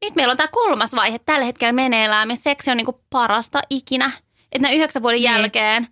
nyt 0.06 0.16
meillä 0.16 0.32
on 0.32 0.38
tämä 0.38 0.48
kolmas 0.48 0.96
vaihe 0.96 1.20
tällä 1.20 1.46
hetkellä 1.46 1.72
meneillään, 1.74 2.28
missä 2.28 2.44
seksi 2.44 2.72
on 2.72 2.78
niinku 2.78 3.02
parasta 3.10 3.60
ikinä. 3.70 4.12
Että 4.52 4.62
näin 4.62 4.76
yhdeksän 4.76 5.02
vuoden 5.02 5.22
Niin. 5.22 5.32
jälkeen, 5.32 5.88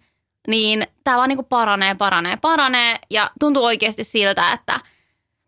niin 0.47 0.87
tämä 1.03 1.17
vaan 1.17 1.29
niinku 1.29 1.43
paranee, 1.43 1.95
paranee, 1.95 2.35
paranee. 2.41 2.99
Ja 3.09 3.31
tuntuu 3.39 3.63
oikeasti 3.65 4.03
siltä, 4.03 4.53
että 4.53 4.79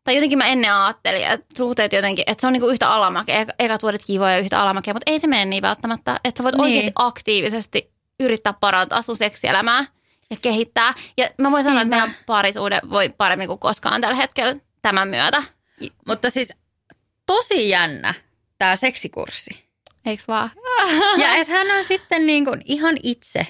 tai 0.04 0.16
jotenkin 0.16 0.38
mä 0.38 0.46
ennen 0.46 0.76
ajattelin, 0.76 1.28
että 1.28 1.46
suhteet 1.58 1.94
jotenkin, 1.94 2.24
että 2.28 2.42
se 2.42 2.48
on 2.48 2.54
niinku 2.54 2.68
yhtä 2.68 2.90
alamäkeä, 2.94 3.44
Eka- 3.44 3.56
ekat 3.60 3.84
vuodet 3.84 4.02
kivoja 4.08 4.32
ja 4.32 4.40
yhtä 4.40 4.62
alamäkeä, 4.62 4.94
mutta 4.94 5.12
ei 5.12 5.20
se 5.20 5.28
mene 5.28 5.46
niin 5.46 5.62
välttämättä, 5.62 6.20
että 6.24 6.38
sä 6.40 6.44
voit 6.44 6.56
Niin. 6.56 6.64
niin. 6.64 6.74
oikeasti 6.76 6.92
aktiivisesti 6.96 7.92
yrittää 8.20 8.54
parantaa 8.54 9.02
sun 9.02 9.18
seksielämää 9.18 9.86
ja 10.30 10.38
kehittää. 10.42 10.94
Ja 11.18 11.30
mä 11.42 11.52
voin 11.52 11.64
sanoa, 11.64 11.84
Niinpä. 11.84 11.96
että 11.98 12.08
meidän 12.08 12.24
parisuhde 12.26 12.80
voi 12.90 13.10
paremmin 13.10 13.48
kuin 13.48 13.60
koskaan 13.60 14.02
tällä 14.02 14.16
hetkellä 14.16 14.56
tämän 14.82 15.08
myötä. 15.08 15.44
Mutta 16.08 16.30
siis 16.30 16.54
tosi 17.26 17.70
jännä 17.70 18.14
tämä 18.60 18.76
seksikurssi. 18.76 19.64
Eiks 20.06 20.28
vaan? 20.28 20.52
Ja 21.18 21.36
että 21.36 21.54
hän 21.54 21.78
on 21.78 21.84
sitten 21.84 22.26
niin 22.26 22.46
kuin 22.46 22.62
ihan 22.66 22.96
itse 23.04 23.48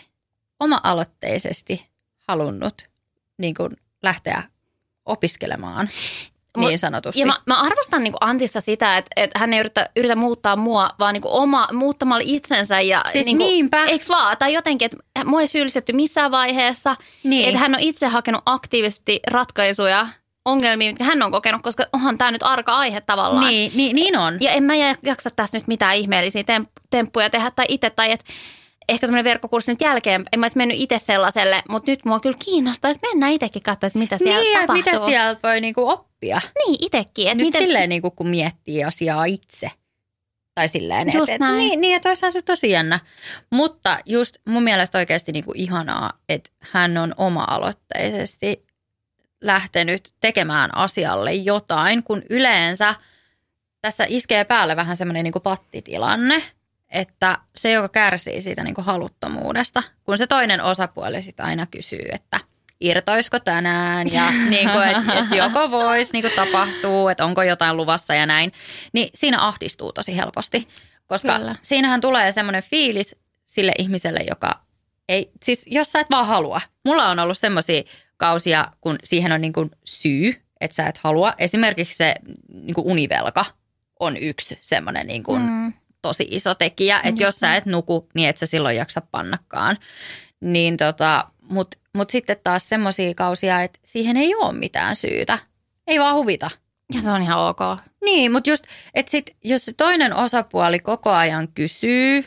oma-aloitteisesti 0.59 1.87
halunnut 2.27 2.81
niin 3.37 3.55
kuin 3.55 3.77
lähteä 4.03 4.43
opiskelemaan 5.05 5.89
niin 6.57 6.79
sanotusti. 6.79 7.19
Ja 7.19 7.25
mä, 7.25 7.37
mä 7.47 7.61
arvostan 7.61 8.03
niin 8.03 8.13
Antissa 8.21 8.61
sitä, 8.61 8.97
että, 8.97 9.11
että 9.15 9.39
hän 9.39 9.53
ei 9.53 9.59
yritä, 9.59 9.89
yritä 9.95 10.15
muuttaa 10.15 10.55
mua, 10.55 10.89
vaan 10.99 11.13
niin 11.13 11.21
oma, 11.25 11.67
muuttamalla 11.73 12.23
itsensä. 12.27 12.81
Ja, 12.81 13.03
Siis 13.11 13.25
niin 13.25 13.37
niinpä. 13.37 13.85
Eiks 13.85 14.09
vaan? 14.09 14.37
Tai 14.37 14.53
jotenkin, 14.53 14.85
että 14.85 15.25
mua 15.25 15.41
ei 15.41 15.47
syyllistetty 15.47 15.93
missään 15.93 16.31
vaiheessa. 16.31 16.95
Niin. 17.23 17.47
Että 17.47 17.59
hän 17.59 17.73
on 17.73 17.79
itse 17.79 18.07
hakenut 18.07 18.41
aktiivisesti 18.45 19.19
ratkaisuja 19.31 20.07
ongelmiin, 20.45 20.89
mitkä 20.89 21.03
hän 21.03 21.21
on 21.21 21.31
kokenut, 21.31 21.61
koska 21.61 21.85
onhan 21.93 22.17
tämä 22.17 22.31
nyt 22.31 22.43
arka 22.43 22.75
aihe 22.75 23.01
tavallaan. 23.01 23.47
niin, 23.47 23.71
niin, 23.75 23.95
niin 23.95 24.17
on. 24.17 24.37
Ja 24.41 24.51
en 24.51 24.63
mä 24.63 24.73
jaksa 25.03 25.29
tässä 25.35 25.57
nyt 25.57 25.67
mitään 25.67 25.95
ihmeellisiä 25.95 26.41
temp- 26.41 26.81
temppuja 26.89 27.29
tehdä 27.29 27.51
tai 27.51 27.65
itse, 27.69 27.89
tai 27.89 28.11
että 28.11 28.25
ehkä 28.89 29.07
tämmöinen 29.07 29.23
verkkokurssi 29.23 29.71
nyt 29.71 29.81
jälkeen, 29.81 30.25
en 30.33 30.39
mä 30.39 30.43
olisi 30.43 30.57
mennyt 30.57 30.77
itse 30.79 30.99
sellaiselle, 30.99 31.63
mutta 31.69 31.91
nyt 31.91 32.05
mua 32.05 32.19
kyllä 32.19 32.37
kiinnostaisi 32.45 32.99
mennä 33.01 33.29
itsekin 33.29 33.61
katsoa, 33.61 33.87
että 33.87 33.99
mitä 33.99 34.17
siellä 34.17 34.39
niin, 34.39 34.59
tapahtuu. 34.59 34.91
mitä 34.93 35.05
sieltä 35.05 35.39
voi 35.47 35.61
niinku 35.61 35.89
oppia. 35.89 36.41
Niin, 36.65 36.77
itsekin. 36.79 37.27
Nyt 37.27 37.37
miten, 37.37 37.61
silleen, 37.61 37.89
niinku, 37.89 38.11
kun 38.11 38.27
miettii 38.27 38.83
asiaa 38.83 39.25
itse. 39.25 39.71
Tai 40.55 40.67
silleen, 40.67 41.07
että 41.07 41.33
et, 41.33 41.41
niin, 41.57 41.81
niin, 41.81 41.95
että 41.95 42.15
se 42.15 42.41
tosi 42.41 42.69
jännä. 42.69 42.99
Mutta 43.49 43.99
just 44.05 44.35
mun 44.47 44.63
mielestä 44.63 44.97
oikeasti 44.97 45.31
niinku 45.31 45.51
ihanaa, 45.55 46.13
että 46.29 46.49
hän 46.59 46.97
on 46.97 47.13
oma-aloitteisesti 47.17 48.65
lähtenyt 49.41 50.13
tekemään 50.19 50.77
asialle 50.77 51.33
jotain, 51.33 52.03
kun 52.03 52.23
yleensä 52.29 52.95
tässä 53.81 54.05
iskee 54.09 54.43
päälle 54.43 54.75
vähän 54.75 54.97
semmoinen 54.97 55.23
niinku 55.23 55.39
pattitilanne, 55.39 56.43
että 56.93 57.37
se, 57.55 57.71
joka 57.71 57.89
kärsii 57.89 58.41
siitä 58.41 58.63
niinku 58.63 58.81
haluttomuudesta, 58.81 59.83
kun 60.03 60.17
se 60.17 60.27
toinen 60.27 60.63
osapuoli 60.63 61.21
sitten 61.21 61.45
aina 61.45 61.65
kysyy, 61.65 62.05
että 62.11 62.39
irtoisiko 62.81 63.39
tänään 63.39 64.13
ja 64.13 64.31
niinku, 64.49 64.77
että 64.79 65.19
et 65.19 65.25
joko 65.37 65.71
voisi 65.71 66.13
niinku 66.13 66.29
tapahtuu, 66.35 67.07
että 67.07 67.25
onko 67.25 67.43
jotain 67.43 67.77
luvassa 67.77 68.15
ja 68.15 68.25
näin, 68.25 68.51
niin 68.93 69.09
siinä 69.13 69.47
ahdistuu 69.47 69.93
tosi 69.93 70.17
helposti, 70.17 70.67
koska 71.07 71.37
Kyllä. 71.37 71.55
siinähän 71.61 72.01
tulee 72.01 72.31
semmoinen 72.31 72.63
fiilis 72.63 73.15
sille 73.43 73.71
ihmiselle, 73.79 74.19
joka 74.29 74.59
ei, 75.09 75.31
siis 75.43 75.65
jos 75.67 75.91
sä 75.91 75.99
et 75.99 76.07
vaan 76.11 76.27
halua. 76.27 76.61
Mulla 76.85 77.09
on 77.09 77.19
ollut 77.19 77.37
semmoisia 77.37 77.83
kausia, 78.17 78.67
kun 78.81 78.95
siihen 79.03 79.31
on 79.31 79.41
niin 79.41 79.53
kuin 79.53 79.71
syy, 79.83 80.41
että 80.61 80.75
sä 80.75 80.87
et 80.87 80.97
halua. 80.97 81.33
Esimerkiksi 81.37 81.97
se 81.97 82.15
niin 82.53 82.73
kuin 82.73 82.87
univelka 82.87 83.45
on 83.99 84.17
yksi 84.17 84.57
semmoinen 84.61 85.07
niin 85.07 85.23
kuin 85.23 85.41
Mm. 85.41 85.73
Tosi 86.03 86.27
iso 86.29 86.55
tekijä, 86.55 87.01
että 87.03 87.23
jos 87.23 87.35
sä 87.35 87.55
et 87.55 87.65
nuku, 87.65 88.09
niin 88.15 88.29
et 88.29 88.37
sä 88.37 88.45
silloin 88.45 88.75
jaksa 88.77 89.01
pannakaan. 89.11 89.77
Niin 90.41 90.77
tota, 90.77 91.27
Mutta 91.41 91.77
mut 91.93 92.09
sitten 92.09 92.37
taas 92.43 92.69
semmoisia 92.69 93.13
kausia, 93.13 93.61
että 93.61 93.79
siihen 93.85 94.17
ei 94.17 94.35
ole 94.35 94.53
mitään 94.53 94.95
syytä. 94.95 95.39
Ei 95.87 95.99
vaan 95.99 96.15
huvita. 96.15 96.49
Ja 96.93 97.01
se 97.01 97.11
on 97.11 97.21
ihan 97.21 97.39
ok. 97.39 97.59
Niin, 98.05 98.31
mutta 98.31 98.49
just, 98.49 98.63
että 98.93 99.09
sit, 99.09 99.35
jos 99.43 99.65
se 99.65 99.73
toinen 99.73 100.15
osapuoli 100.15 100.79
koko 100.79 101.09
ajan 101.09 101.47
kysyy 101.47 102.25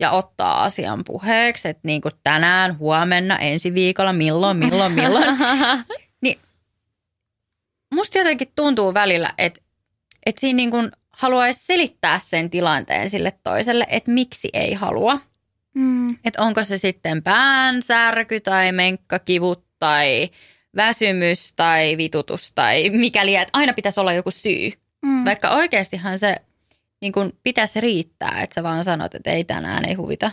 ja 0.00 0.10
ottaa 0.10 0.62
asian 0.62 1.04
puheeksi, 1.04 1.68
että 1.68 1.80
niin 1.84 2.00
kuin 2.00 2.14
tänään, 2.22 2.78
huomenna, 2.78 3.38
ensi 3.38 3.74
viikolla, 3.74 4.12
milloin, 4.12 4.56
milloin, 4.56 4.92
milloin, 4.92 5.36
musta 7.98 8.18
jotenkin 8.18 8.52
tuntuu 8.56 8.94
välillä, 8.94 9.34
että, 9.38 9.60
että 10.26 10.40
siinä 10.40 10.56
niin 10.56 10.70
kuin 10.70 10.92
haluaisi 11.18 11.66
selittää 11.66 12.18
sen 12.18 12.50
tilanteen 12.50 13.10
sille 13.10 13.32
toiselle, 13.44 13.86
että 13.88 14.10
miksi 14.10 14.48
ei 14.52 14.74
halua. 14.74 15.20
Mm. 15.74 16.10
Että 16.10 16.42
onko 16.42 16.64
se 16.64 16.78
sitten 16.78 17.22
päänsärky 17.22 18.40
tai 18.40 18.72
menkkakivut 18.72 19.64
tai 19.78 20.30
väsymys 20.76 21.52
tai 21.56 21.96
vitutus 21.96 22.52
tai 22.54 22.90
mikäli, 22.90 23.36
että 23.36 23.50
aina 23.52 23.72
pitäisi 23.72 24.00
olla 24.00 24.12
joku 24.12 24.30
syy. 24.30 24.72
Mm. 25.02 25.24
Vaikka 25.24 25.50
oikeastihan 25.50 26.18
se 26.18 26.36
niin 27.00 27.12
kuin 27.12 27.32
pitäisi 27.42 27.80
riittää, 27.80 28.40
että 28.42 28.54
sä 28.54 28.62
vaan 28.62 28.84
sanot, 28.84 29.14
että 29.14 29.30
ei 29.30 29.44
tänään, 29.44 29.84
ei 29.84 29.94
huvita. 29.94 30.30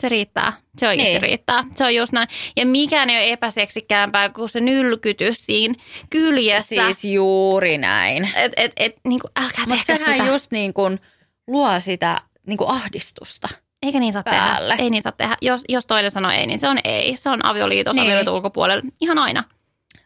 Se 0.00 0.08
riittää. 0.08 0.52
Se 0.78 0.88
oikeasti 0.88 1.12
Niin. 1.12 1.22
riittää. 1.22 1.64
Se 1.74 1.84
on 1.84 1.94
just 1.94 2.12
näin. 2.12 2.28
Ja 2.56 2.66
mikään 2.66 3.10
ei 3.10 3.16
ole 3.16 3.32
epäseksikkäämpää 3.32 4.28
kuin 4.28 4.48
se 4.48 4.60
nylkytys 4.60 5.46
siinä 5.46 5.74
kyljessä. 6.10 6.84
Siis 6.84 7.04
juuri 7.04 7.78
näin. 7.78 8.30
et, 8.36 8.52
et, 8.56 8.72
et, 8.76 8.96
niin 9.06 9.20
kuin, 9.20 9.30
älkää 9.44 9.64
Mutta 9.66 9.84
tehkö 9.86 10.04
sehän 10.04 10.18
sitä. 10.18 10.32
just 10.32 10.50
niin 10.52 10.74
kuin 10.74 11.00
luo 11.46 11.80
sitä 11.80 12.20
niin 12.46 12.56
kuin 12.58 12.70
ahdistusta. 12.70 13.48
Eikä 13.82 14.00
niin 14.00 14.12
saa 14.12 14.22
päälle. 14.22 14.68
tehdä. 14.72 14.82
Ei 14.84 14.90
niin 14.90 15.02
saa 15.02 15.12
tehdä. 15.12 15.36
Jos, 15.42 15.62
jos 15.68 15.86
toinen 15.86 16.10
sanoo 16.10 16.30
ei, 16.30 16.46
niin 16.46 16.58
se 16.58 16.68
on 16.68 16.78
ei. 16.84 17.16
Se 17.16 17.30
on 17.30 17.46
avioliitos, 17.46 17.94
Niin. 17.96 18.04
avioliiton 18.06 18.34
ulkopuolella. 18.34 18.82
Ihan 19.00 19.18
aina. 19.18 19.44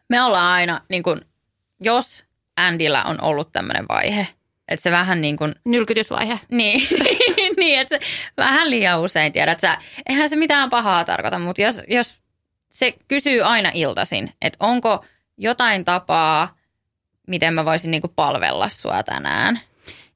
Me 0.09 0.23
ollaan 0.23 0.53
aina, 0.53 0.81
niin 0.89 1.03
kuin, 1.03 1.21
jos 1.81 2.25
Andyllä 2.57 3.05
on 3.05 3.21
ollut 3.21 3.53
tämmöinen 3.53 3.85
vaihe, 3.89 4.29
että 4.69 4.83
se 4.83 4.91
vähän 4.91 5.21
niin 5.21 5.37
kuin, 5.37 5.55
Nylkytysvaihe. 5.65 6.41
niin, 6.51 6.81
niin 7.61 7.81
että 7.81 7.99
se 7.99 8.05
vähän 8.37 8.71
liian 8.71 9.01
usein 9.01 9.33
tiedät 9.33 9.61
sä, 9.61 9.79
eihän 10.09 10.29
se 10.29 10.37
mitään 10.37 10.71
pahaa 10.71 11.05
tarkoita, 11.05 11.39
mutta 11.39 11.63
jos, 11.63 11.81
jos 11.89 12.15
se 12.71 12.95
kysyy 13.09 13.43
aina 13.43 13.71
iltaisin, 13.75 14.33
että 14.43 14.57
onko 14.61 15.05
jotain 15.39 15.85
tapaa, 15.85 16.57
miten 17.27 17.55
mä 17.55 17.65
voisin 17.65 17.91
niin 17.91 18.01
kuin 18.01 18.13
palvella 18.17 18.69
sua 18.69 19.03
tänään. 19.03 19.61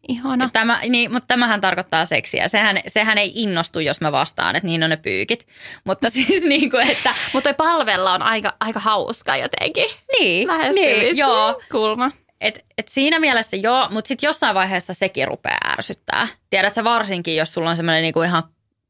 Ihana. 0.08 0.50
Tämä, 0.52 0.80
niin, 0.88 1.12
mutta 1.12 1.26
tämähän 1.26 1.60
tarkoittaa 1.60 2.04
seksiä. 2.04 2.48
Sehän, 2.48 2.80
sehän 2.86 3.18
ei 3.18 3.32
innostu, 3.34 3.80
jos 3.80 4.00
mä 4.00 4.12
vastaan, 4.12 4.56
että 4.56 4.66
niin 4.66 4.82
on 4.82 4.90
ne 4.90 4.96
pyykit. 4.96 5.46
Mutta 5.84 6.10
siis 6.10 6.42
niin 6.48 6.70
kuin, 6.70 6.90
että 6.90 7.14
Mutta 7.32 7.54
toi 7.54 7.66
palvella 7.66 8.12
on 8.12 8.22
aika, 8.22 8.56
aika 8.60 8.80
hauska 8.80 9.36
jotenkin. 9.36 9.90
niin, 10.18 10.48
niin 10.74 11.16
joo. 11.16 11.62
Kulma. 11.72 12.10
Et, 12.46 12.64
et 12.78 12.88
siinä 12.88 13.18
mielessä 13.18 13.56
joo, 13.56 13.88
mutta 13.90 14.08
sitten 14.08 14.28
jossain 14.28 14.54
vaiheessa 14.54 14.94
sekin 14.94 15.28
rupeaa 15.28 15.72
ärsyttää. 15.72 16.28
Tiedätkö 16.50 16.84
varsinkin, 16.84 17.36
jos 17.36 17.54
sulla 17.54 17.70
on 17.70 17.76
semmoinen 17.76 18.02
niinku 18.02 18.22
ihan 18.22 18.42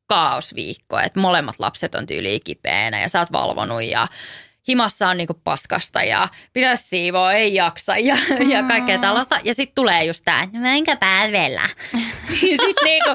kaosviikko, 0.07 0.99
että 0.99 1.21
molemmat 1.21 1.55
lapset 1.59 1.95
on 1.95 2.07
tyyliin 2.07 2.41
kipeänä 2.45 3.01
ja 3.01 3.09
sä 3.09 3.19
oot 3.19 3.33
valvonut 3.33 3.83
ja 3.83 4.07
himassa 4.69 5.09
on 5.09 5.17
niinku 5.17 5.41
paskasta 5.45 6.03
ja 6.03 6.29
pitäisi 6.53 6.89
siivoa, 6.89 7.33
ei 7.33 7.55
jaksa 7.55 7.99
ja, 7.99 8.17
ja 8.49 8.63
kaikkea 8.63 8.99
tällaista. 8.99 9.41
Ja 9.45 9.55
sitten 9.55 9.75
tulee 9.75 10.05
just 10.05 10.25
tämä, 10.25 10.49
no 10.53 10.69
enkä 10.69 10.97
päivällä. 10.97 11.69
niin 12.43 12.59
sitten 12.67 12.85
niinku, 12.85 13.11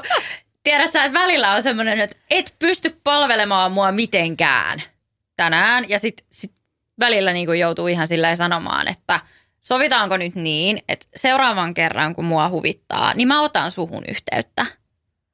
tiedät 0.62 0.92
sä, 0.92 1.04
että 1.04 1.18
välillä 1.18 1.52
on 1.52 1.62
semmoinen, 1.62 2.00
että 2.00 2.16
et 2.30 2.54
pysty 2.58 3.00
palvelemaan 3.04 3.72
mua 3.72 3.92
mitenkään 3.92 4.82
tänään. 5.36 5.88
Ja 5.88 5.98
sitten 5.98 6.26
sit 6.32 6.52
välillä 7.00 7.32
niinku 7.32 7.52
joutuu 7.52 7.86
ihan 7.86 8.08
silleen 8.08 8.36
sanomaan, 8.36 8.88
että 8.88 9.20
sovitaanko 9.62 10.16
nyt 10.16 10.34
niin, 10.34 10.82
että 10.88 11.06
seuraavan 11.16 11.74
kerran 11.74 12.14
kun 12.14 12.24
mua 12.24 12.48
huvittaa, 12.48 13.14
niin 13.14 13.28
mä 13.28 13.42
otan 13.42 13.70
suhun 13.70 14.04
yhteyttä. 14.08 14.66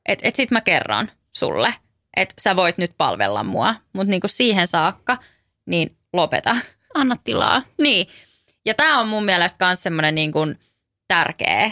Että 0.09 0.29
et 0.29 0.37
sit 0.37 0.51
mä 0.51 0.61
kerron 0.61 1.11
sulle, 1.33 1.75
että 2.17 2.35
sä 2.41 2.57
voit 2.57 2.79
nyt 2.79 2.93
palvella 2.97 3.43
mua, 3.43 3.75
mutta 3.93 4.11
niinku 4.11 4.29
siihen 4.29 4.67
saakka, 4.67 5.19
niin 5.67 5.97
lopeta. 6.13 6.57
Anna 6.95 7.17
tilaa. 7.25 7.63
Niin. 7.79 8.07
Ja 8.65 8.75
tämä 8.75 9.01
on 9.01 9.09
mun 9.09 9.25
mielestä 9.25 9.67
myös 9.67 9.83
semmoinen 9.83 10.15
niin 10.15 10.33
kuin 10.33 10.59
tärkeä, 11.09 11.71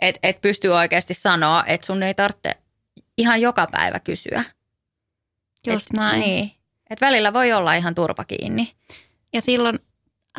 että 0.00 0.20
et 0.22 0.40
pystyy 0.40 0.70
oikeasti 0.70 1.14
sanoa, 1.14 1.64
että 1.66 1.86
sun 1.86 2.02
ei 2.02 2.14
tarvitse 2.14 2.56
ihan 3.18 3.40
joka 3.40 3.66
päivä 3.70 4.00
kysyä. 4.00 4.44
Just 5.66 5.86
et, 5.86 5.96
näin. 5.96 6.20
Niin. 6.20 6.52
Et 6.90 7.00
välillä 7.00 7.32
voi 7.32 7.52
olla 7.52 7.74
ihan 7.74 7.94
turpa 7.94 8.24
kiinni. 8.24 8.72
Ja 9.32 9.40
silloin 9.40 9.78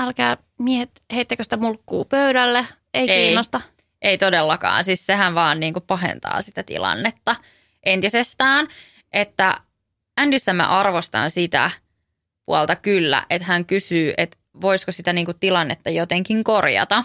älkää 0.02 0.38
miet, 0.58 1.04
heittäkö 1.14 1.44
sitä 1.44 1.58
mulkkuu 1.58 2.06
pöydälle. 2.06 2.66
Ei, 2.94 3.12
Ei. 3.12 3.26
kiinnosta. 3.26 3.62
Ei 4.02 4.18
todellakaan. 4.18 4.84
Siis 4.84 5.06
sehän 5.06 5.36
vaan 5.36 5.60
niin 5.60 5.74
kuin 5.74 5.84
pahentaa 5.88 6.42
sitä 6.42 6.64
tilannetta 6.64 7.36
entisestään. 7.86 8.68
Että 9.14 9.58
Andyssä 10.18 10.54
mä 10.54 10.68
arvostan 10.68 11.32
sitä 11.32 11.72
puolta 12.46 12.76
kyllä, 12.76 13.26
että 13.30 13.48
hän 13.48 13.66
kysyy, 13.66 14.14
että 14.18 14.38
voisiko 14.62 14.92
sitä 14.92 15.14
niin 15.14 15.26
kuin 15.26 15.40
tilannetta 15.40 15.90
jotenkin 15.90 16.44
korjata. 16.44 17.04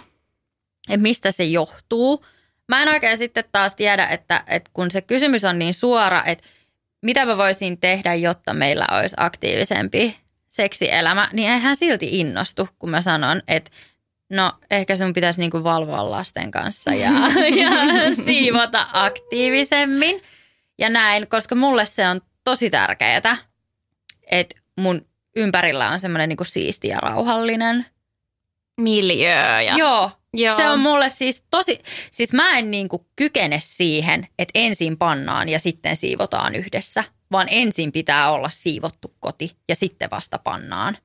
Että 0.89 1.03
mistä 1.03 1.33
se 1.33 1.45
johtuu. 1.45 2.25
Mä 2.69 2.83
en 2.83 2.89
oikein 2.89 3.19
sitten 3.19 3.45
taas 3.53 3.75
tiedä, 3.75 4.07
että, 4.07 4.45
että 4.47 4.71
kun 4.75 4.91
se 4.91 5.03
kysymys 5.03 5.45
on 5.45 5.59
niin 5.59 5.75
suora, 5.75 6.23
että 6.25 6.45
mitä 7.03 7.27
mä 7.27 7.37
voisin 7.37 7.79
tehdä, 7.79 8.15
jotta 8.15 8.55
meillä 8.55 8.87
olisi 8.99 9.17
aktiivisempi 9.19 10.17
seksielämä, 10.57 11.31
niin 11.33 11.51
ei 11.51 11.61
hän 11.61 11.77
silti 11.77 12.21
innostu, 12.21 12.69
kun 12.79 12.91
mä 12.91 13.01
sanon, 13.01 13.43
että 13.49 13.71
no 14.31 14.53
ehkä 14.71 14.97
sun 14.97 15.13
pitäisi 15.13 15.41
niinku 15.41 15.65
valvoa 15.65 16.11
lasten 16.11 16.51
kanssa 16.51 16.91
ja, 16.91 17.11
ja 17.63 17.71
siivota 18.25 18.87
aktiivisemmin 18.93 20.23
ja 20.79 20.89
näin, 20.89 21.29
koska 21.29 21.55
mulle 21.55 21.87
se 21.87 22.09
on 22.09 22.21
tosi 22.45 22.71
tärkeää, 22.71 23.37
että 24.31 24.61
mun 24.77 25.07
ympärillä 25.37 25.91
on 25.91 26.01
semmoinen 26.01 26.29
niinku 26.29 26.45
siisti 26.45 26.89
ja 26.89 26.99
rauhallinen. 26.99 27.87
Miljöö. 28.81 29.61
Ja, 29.61 29.75
Joo, 29.77 30.11
Joo. 30.35 30.57
se 30.57 30.69
on 30.69 30.81
mulle 30.81 31.11
siis 31.11 31.45
tosi, 31.51 31.83
siis 32.11 32.33
mä 32.33 32.59
en 32.59 32.71
niinku 32.71 33.07
kykene 33.17 33.59
siihen, 33.61 34.29
että 34.39 34.53
ensin 34.55 34.99
pannaan 34.99 35.49
ja 35.49 35.59
sitten 35.59 35.97
siivotaan 35.97 36.55
yhdessä, 36.55 37.05
vaan 37.33 37.47
ensin 37.51 37.93
pitää 37.93 38.31
olla 38.31 38.51
siivottu 38.51 39.15
koti 39.21 39.57
ja 39.69 39.77
sitten 39.77 40.11
vasta 40.11 40.39
pannaan. 40.39 40.99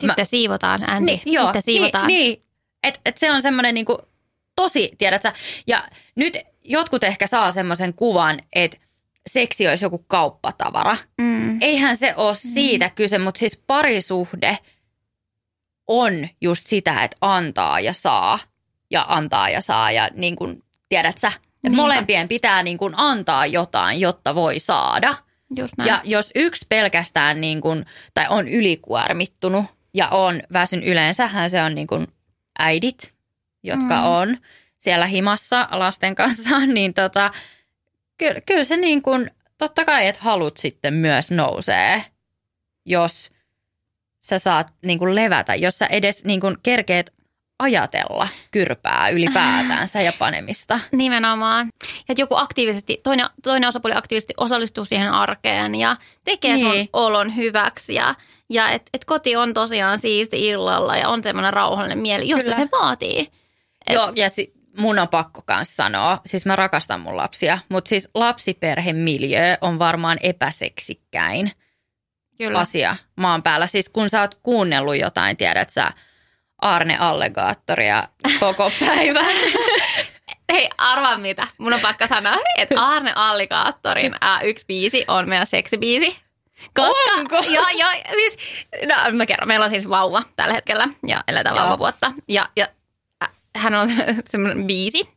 Sitten 0.00 0.26
siivotaan, 0.26 0.90
Andy. 0.90 1.04
Niin, 1.06 1.20
joo, 1.24 1.44
Sitten 1.44 1.62
siivotaan. 1.62 2.06
Niin, 2.06 2.38
niin. 2.38 2.46
Et, 2.82 3.00
et 3.06 3.18
se 3.18 3.32
on 3.32 3.42
semmoinen 3.42 3.74
niinku 3.74 3.98
tosi, 4.56 4.92
tiedätkö, 4.98 5.32
ja 5.66 5.88
nyt 6.14 6.38
jotkut 6.64 7.04
ehkä 7.04 7.26
saa 7.26 7.50
semmoisen 7.50 7.94
kuvan, 7.94 8.40
että 8.52 8.78
seksi 9.30 9.68
olisi 9.68 9.84
joku 9.84 9.98
kauppatavara. 9.98 10.96
Mm. 11.20 11.58
Eihän 11.60 11.96
se 11.96 12.14
ole 12.16 12.34
siitä 12.34 12.90
kyse, 12.90 13.18
mutta 13.18 13.38
siis 13.38 13.62
parisuhde 13.66 14.58
on 15.86 16.28
just 16.40 16.66
sitä, 16.66 17.04
että 17.04 17.16
antaa 17.20 17.80
ja 17.80 17.92
saa 17.92 18.38
ja 18.90 19.06
antaa 19.08 19.48
ja 19.48 19.60
saa 19.60 19.92
ja 19.92 20.10
niin 20.14 20.36
kuin, 20.36 20.62
tiedät 20.88 21.18
sä, 21.18 21.32
että 21.64 21.76
molempien 21.76 22.28
pitää 22.28 22.62
niin 22.62 22.78
kuin 22.78 22.94
antaa 22.96 23.46
jotain, 23.46 24.00
jotta 24.00 24.34
voi 24.34 24.58
saada. 24.58 25.14
Just 25.56 25.74
näin. 25.78 25.88
Ja 25.88 26.00
jos 26.04 26.30
yksi 26.34 26.66
pelkästään 26.68 27.40
niin 27.40 27.60
kuin, 27.60 27.86
tai 28.14 28.26
on 28.28 28.48
ylikuormittunut 28.48 29.64
ja 29.94 30.08
on 30.08 30.42
väsyn, 30.52 30.82
yleensähän 30.82 31.50
se 31.50 31.62
on 31.62 31.74
niin 31.74 31.86
kuin 31.86 32.08
äidit, 32.58 33.14
jotka 33.62 34.00
mm. 34.00 34.06
on 34.06 34.36
siellä 34.78 35.06
himassa 35.06 35.68
lasten 35.70 36.14
kanssa, 36.14 36.60
niin 36.66 36.94
tota, 36.94 37.30
kyllä, 38.18 38.40
kyllä 38.40 38.64
se 38.64 38.76
niin 38.76 39.02
kuin, 39.02 39.30
totta 39.58 39.84
kai, 39.84 40.06
että 40.06 40.22
halut 40.22 40.56
sitten 40.56 40.94
myös 40.94 41.30
nousee, 41.30 42.04
jos 42.84 43.30
sä 44.20 44.38
saat 44.38 44.72
niin 44.82 44.98
kuin 44.98 45.14
levätä, 45.14 45.54
jos 45.54 45.78
sä 45.78 45.86
edes 45.86 46.24
niin 46.24 46.40
kuin 46.40 46.56
kerkeet 46.62 47.12
ajatella 47.60 48.28
kyrpää 48.50 49.08
ylipäätänsä 49.08 50.00
ja 50.00 50.12
panemista. 50.18 50.80
Nimenomaan. 50.92 51.68
Ja 52.08 52.14
joku 52.18 52.36
aktiivisesti, 52.36 53.00
toinen, 53.02 53.26
toinen 53.42 53.68
osapuoli 53.68 53.94
aktiivisesti 53.96 54.34
osallistuu 54.36 54.84
siihen 54.84 55.12
arkeen 55.12 55.74
ja 55.74 55.96
tekee 56.24 56.54
niin. 56.54 56.66
sun 56.72 56.88
olon 56.92 57.36
hyväksi. 57.36 57.94
Ja, 57.94 58.14
ja 58.50 58.70
että 58.70 58.90
et 58.94 59.04
koti 59.04 59.36
on 59.36 59.54
tosiaan 59.54 59.98
siisti 59.98 60.48
illalla 60.48 60.96
ja 60.96 61.08
on 61.08 61.22
semmoinen 61.22 61.52
rauhallinen 61.52 61.98
mieli, 61.98 62.28
josta 62.28 62.44
Kyllä. 62.44 62.56
se 62.56 62.68
vaatii. 62.72 63.20
Et- 63.86 63.94
Joo, 63.94 64.12
ja 64.16 64.28
si- 64.28 64.52
mun 64.78 64.98
on 64.98 65.08
pakko 65.08 65.42
myös 65.56 65.76
sanoa, 65.76 66.20
siis 66.26 66.46
mä 66.46 66.56
rakastan 66.56 67.00
mun 67.00 67.16
lapsia, 67.16 67.58
mutta 67.68 67.88
siis 67.88 68.08
lapsiperhemiljö 68.14 69.58
on 69.60 69.78
varmaan 69.78 70.18
epäseksikkäin 70.22 71.52
Kyllä. 72.38 72.58
asia 72.58 72.96
maan 73.16 73.42
päällä. 73.42 73.66
Siis 73.66 73.88
kun 73.88 74.10
sä 74.10 74.20
oot 74.20 74.34
kuunnellut 74.34 74.96
jotain, 74.98 75.36
tiedät 75.36 75.70
sä, 75.70 75.92
Arne 76.60 76.96
Allegaattoria 76.98 78.08
koko 78.40 78.70
päivä. 78.86 79.24
Hei, 80.52 80.68
arvaa 80.78 81.18
mitä. 81.18 81.46
Mun 81.58 81.72
on 81.72 81.80
pakko 81.80 82.06
sanoa, 82.06 82.36
että 82.58 82.82
Arne 82.86 83.12
Alligaattorin 83.16 84.14
ää, 84.20 84.40
yksi 84.40 84.64
biisi 84.68 85.04
on 85.08 85.28
meidän 85.28 85.46
seksibiisi. 85.46 86.16
Koska, 86.74 87.10
Onko? 87.18 87.36
joo, 87.36 87.64
joo, 87.78 87.90
siis, 88.14 88.36
no 88.88 88.94
mä 89.12 89.26
kerron, 89.26 89.48
meillä 89.48 89.64
on 89.64 89.70
siis 89.70 89.88
vauva 89.88 90.22
tällä 90.36 90.54
hetkellä 90.54 90.88
ja 91.06 91.24
eletään 91.28 91.56
Joo. 91.56 91.64
vauvavuotta. 91.64 92.12
Ja, 92.28 92.48
ja 92.56 92.68
äh, 93.22 93.30
hän 93.56 93.74
on 93.74 93.88
semmoinen 94.30 94.66
biisi, 94.66 95.08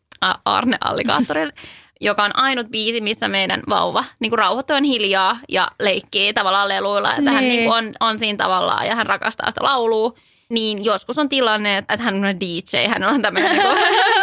Arne 0.45 0.77
Alligaattorille, 0.81 1.53
joka 2.01 2.23
on 2.23 2.35
ainut 2.35 2.67
biisi, 2.69 3.01
missä 3.01 3.27
meidän 3.27 3.63
vauva 3.69 4.03
niin 4.19 4.29
kuin 4.31 4.39
rauhoittuu 4.39 4.75
on 4.75 4.83
hiljaa 4.83 5.39
ja 5.49 5.67
leikkii 5.79 6.33
tavallaan 6.33 6.69
leluilla. 6.69 7.15
Että 7.15 7.31
hän 7.31 7.43
Niin. 7.43 7.49
niin 7.49 7.63
kuin 7.69 7.77
on, 7.87 7.93
on 7.99 8.19
siinä 8.19 8.37
tavallaan 8.37 8.85
ja 8.87 8.95
hän 8.95 9.05
rakastaa 9.05 9.49
sitä 9.51 9.63
laulua. 9.63 10.13
Niin 10.53 10.85
joskus 10.85 11.17
on 11.17 11.29
tilanne, 11.29 11.77
että 11.77 11.97
hän 11.97 12.15
on 12.15 12.39
DJ, 12.39 12.87
hän 12.87 13.03
on 13.03 13.21
tämmöinen 13.21 13.51
niin 13.51 13.67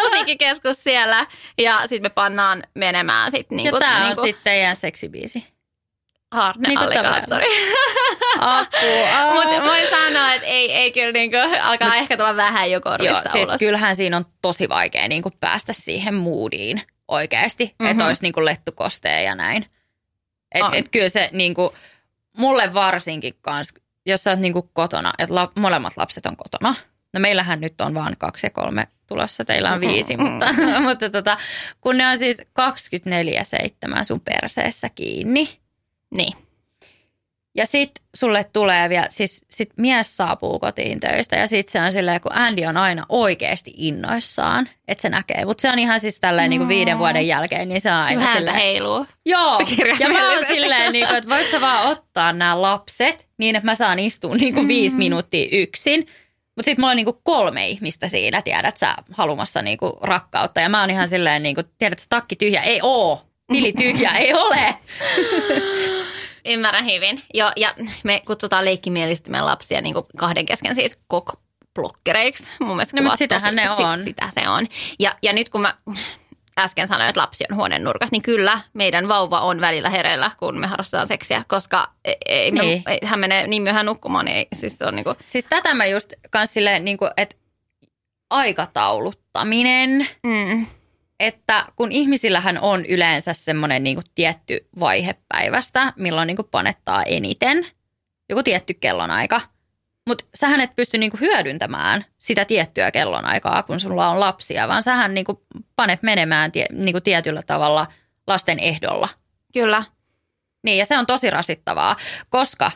musiikkikeskus 0.03 0.85
siellä 0.85 1.27
ja 1.59 1.81
sitten 1.81 2.03
me 2.03 2.09
pannaan 2.11 2.63
menemään 2.75 3.31
sitten 3.31 3.57
niin 3.57 3.67
Ja 3.67 3.73
on 3.75 4.03
niin 4.03 4.15
kuin 4.15 4.27
sitten 4.27 4.45
teidän 4.45 4.77
seksibiisi. 4.77 5.45
Arne 6.31 6.69
Niin 6.69 6.79
Alligaattori. 6.79 7.47
Apua. 8.39 9.35
Mutta 9.35 9.63
voin 9.65 9.91
sanoa, 9.91 10.35
että 10.35 10.47
ei, 10.47 10.73
ei 10.73 10.93
kyllä 10.93 11.13
niin 11.13 11.31
kuin, 11.31 11.63
alkaa 11.63 11.89
Mut, 11.89 11.97
ehkä 11.97 12.17
tulla 12.17 12.37
vähän 12.37 12.71
jo 12.71 12.73
Joo, 12.73 12.81
korvista 12.81 13.33
siis 13.33 13.49
ulos. 13.49 13.59
kyllähän 13.59 13.97
siinä 13.97 14.17
on 14.17 14.25
tosi 14.43 14.69
vaikea 14.69 15.09
niin 15.09 15.23
kuin 15.23 15.35
päästä 15.41 15.73
siihen 15.73 16.15
moodiin 16.15 16.83
oikeasti, 17.09 17.65
mm-hmm. 17.65 17.85
Mhm. 17.85 17.91
että 17.91 18.07
olisi 18.07 18.23
niin 18.23 18.33
kuin 18.33 18.45
lettukosteen 18.45 19.25
ja 19.25 19.35
näin. 19.35 19.67
Et, 20.55 20.63
On. 20.63 20.75
et 20.75 20.89
kyllä 20.89 21.09
se 21.09 21.29
niinku, 21.33 21.75
mulle 22.37 22.75
varsinkin 22.75 23.35
kans, 23.41 23.75
jos 24.07 24.25
sä 24.25 24.31
oot 24.31 24.41
niinku 24.41 24.71
kotona, 24.73 25.13
että 25.19 25.35
la, 25.35 25.53
molemmat 25.57 25.93
lapset 25.97 26.27
on 26.27 26.37
kotona. 26.37 26.75
No 27.15 27.21
meillähän 27.21 27.61
nyt 27.61 27.81
on 27.81 27.95
vaan 27.95 28.17
kaksi 28.19 28.47
ja 28.47 28.51
kolme 28.51 28.89
tulossa, 29.07 29.45
teillä 29.45 29.73
on 29.73 29.81
viisi, 29.81 30.17
Mm. 30.17 30.23
mutta, 30.23 30.47
mutta 30.89 31.11
tota, 31.11 31.37
kun 31.81 31.97
ne 31.99 32.09
on 32.09 32.19
siis 32.19 32.43
24-7 34.01 34.05
sun 34.05 34.21
perseessä 34.21 34.89
kiinni. 34.89 35.59
Niin. 36.11 36.33
Ja 37.55 37.67
sit 37.67 37.91
sulle 38.17 38.45
tulee 38.53 38.89
vielä, 38.89 39.07
siis 39.09 39.47
sit 39.51 39.71
mies 39.77 40.17
saapuu 40.17 40.59
kotiin 40.59 41.01
töistä 41.01 41.37
ja 41.37 41.47
sit 41.47 41.69
se 41.69 41.81
on 41.81 41.93
silleen, 41.93 42.21
kun 42.21 42.33
Andy 42.35 42.65
on 42.65 42.77
aina 42.77 43.07
oikeasti 43.09 43.73
innoissaan, 43.77 44.69
että 44.89 45.03
se 45.03 45.09
näkee. 45.09 45.45
Mutta 45.45 45.63
se 45.63 45.71
on 45.71 45.79
ihan 45.79 46.01
siis 46.01 46.21
tälleen 46.21 46.51
niin 46.51 46.61
kuin 46.61 46.69
viiden 46.69 46.99
vuoden 46.99 47.27
jälkeen, 47.27 47.69
niin 47.69 47.81
se 47.81 47.91
on 47.91 47.97
aina 47.97 48.21
Häntä 48.21 48.39
silleen, 48.39 48.57
heiluu. 48.57 49.07
Joo, 49.27 49.61
ja 50.01 50.09
mä 50.09 50.33
oon 50.33 50.45
silleen, 50.47 50.93
niin 50.93 51.07
kuin, 51.07 51.17
että 51.17 51.31
voit 51.31 51.51
sä 51.51 51.61
vaan 51.61 51.89
ottaa 51.89 52.33
nämä 52.33 52.63
lapset 52.63 53.29
niin, 53.39 53.57
että 53.57 53.67
mä 53.67 53.75
saan 53.75 53.99
istua 53.99 54.35
niin 54.35 54.55
kuin 54.55 54.69
viisi 54.69 54.97
minuuttia 54.97 55.49
yksin. 55.53 56.07
Mutta 56.57 56.65
sitten 56.71 56.83
mulla 56.83 56.91
on 56.91 56.97
niin 56.97 57.05
kuin 57.05 57.19
kolme 57.23 57.69
ihmistä 57.69 58.09
siinä, 58.09 58.43
tiedät 58.43 58.77
sä, 58.77 58.95
halumassa 59.13 59.63
niin 59.63 59.79
kuin 59.79 59.93
rakkautta. 60.01 60.61
Ja 60.61 60.69
mä 60.69 60.81
oon 60.81 60.91
ihan 60.91 61.09
silleen, 61.09 61.43
niin 61.43 61.55
kuin, 61.55 61.67
tiedät 61.79 61.99
sä, 61.99 62.07
takki 62.09 62.37
tyhjä, 62.37 62.63
ei 62.63 62.81
oo. 62.83 63.23
Tili 63.53 63.73
tyhjä, 63.73 64.11
ei 64.11 64.35
ole. 64.35 64.75
Ymmärrän 66.45 66.85
hyvin. 66.85 67.23
Jo, 67.35 67.53
ja 67.57 67.75
me 68.05 68.23
kutsutaan 68.27 68.65
leikkimielisesti 68.65 69.31
meidän 69.31 69.47
lapsia 69.47 69.81
niin 69.81 69.95
kahden 70.17 70.47
kesken 70.47 70.75
siis 70.75 70.99
blokkereiksi. 71.75 72.51
Mun 72.61 72.77
mielestä 72.77 72.97
No, 72.97 73.03
mutta 73.03 73.17
sitähän 73.17 73.57
ne 73.57 73.71
on. 73.71 73.99
sitä 73.99 74.29
se 74.35 74.49
on. 74.49 74.67
Ja, 74.99 75.17
ja 75.23 75.33
nyt 75.33 75.49
kun 75.49 75.61
mä 75.61 75.75
äsken 76.59 76.89
sanoin, 76.89 77.09
että 77.09 77.21
lapsi 77.21 77.45
on 77.51 77.57
huoneen 77.57 77.85
nurkassa, 77.85 78.13
niin 78.15 78.23
kyllä 78.23 78.61
meidän 78.73 79.09
vauva 79.09 79.41
on 79.41 79.61
välillä 79.61 79.91
hereillä, 79.91 80.31
kun 80.39 80.59
me 80.59 80.67
harrastetaan 80.67 81.07
seksiä, 81.07 81.43
koska 81.49 81.89
ei, 82.05 82.17
ei, 82.27 82.51
Niin. 82.51 82.63
niin. 82.65 82.83
hän 83.05 83.19
menee 83.21 83.47
niin 83.47 83.63
myöhään 83.63 83.87
nukkumaan, 83.87 84.25
niin 84.25 84.37
ei, 84.37 84.47
siis 84.55 84.79
se 84.79 84.85
on 84.87 84.97
niin 84.97 85.05
kuin, 85.05 85.17
Siis 85.27 85.47
tätä 85.47 85.75
mä 85.75 85.87
just 85.87 86.13
kans 86.31 86.55
silleen, 86.55 86.85
niin 86.85 86.97
kuin, 86.97 87.11
että 87.17 87.37
aikatauluttaminen, 88.31 90.07
mm, 90.27 90.67
että 91.21 91.65
kun 91.77 91.93
ihmisillähän 91.93 92.59
on 92.61 92.87
yleensä 92.87 93.33
semmoinen 93.33 93.85
niin 93.85 93.99
tietty 94.15 94.69
vaihe 94.81 95.15
päivästä, 95.29 95.93
milloin 95.97 96.27
niin 96.27 96.37
kuin 96.37 96.49
panettaa 96.51 97.03
eniten, 97.03 97.67
joku 98.29 98.43
tietty 98.43 98.75
kellonaika. 98.75 99.41
Mutta 100.07 100.25
sähän 100.35 100.61
et 100.61 100.77
pysty 100.77 100.99
niin 100.99 101.11
kuin 101.11 101.21
hyödyntämään 101.21 102.05
sitä 102.19 102.45
tiettyä 102.45 102.91
kellonaikaa, 102.91 103.63
kun 103.63 103.81
sulla 103.81 104.09
on 104.09 104.21
lapsia, 104.21 104.69
vaan 104.69 104.83
sähän 104.83 105.15
niin 105.15 105.25
kuin 105.25 105.39
panet 105.77 106.03
menemään 106.03 106.53
tie, 106.53 106.67
niin 106.73 106.95
kuin 106.95 107.03
tietyllä 107.03 107.43
tavalla 107.43 107.87
lasten 108.27 108.59
ehdolla. 108.59 109.09
kyllä. 109.53 109.85
Niin, 110.63 110.79
ja 110.79 110.87
se 110.87 110.99
on 110.99 111.07
tosi 111.07 111.31
rasittavaa, 111.31 111.97
koska 112.29 112.71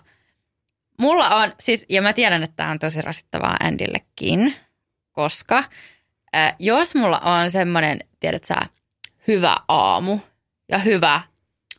mulla 1.00 1.36
on, 1.36 1.52
siis, 1.60 1.86
ja 1.88 2.02
mä 2.02 2.12
tiedän, 2.12 2.42
että 2.42 2.56
tämä 2.56 2.70
on 2.70 2.78
tosi 2.78 3.02
rasittavaa 3.02 3.56
Andillekin, 3.60 4.56
koska 5.12 5.64
äh, 6.36 6.56
jos 6.58 6.94
mulla 6.94 7.18
on 7.18 7.50
semmoinen, 7.50 8.00
tiedät 8.24 8.44
sä, 8.44 8.56
hyvä 9.28 9.56
aamu 9.68 10.18
ja 10.68 10.78
hyvä 10.78 11.20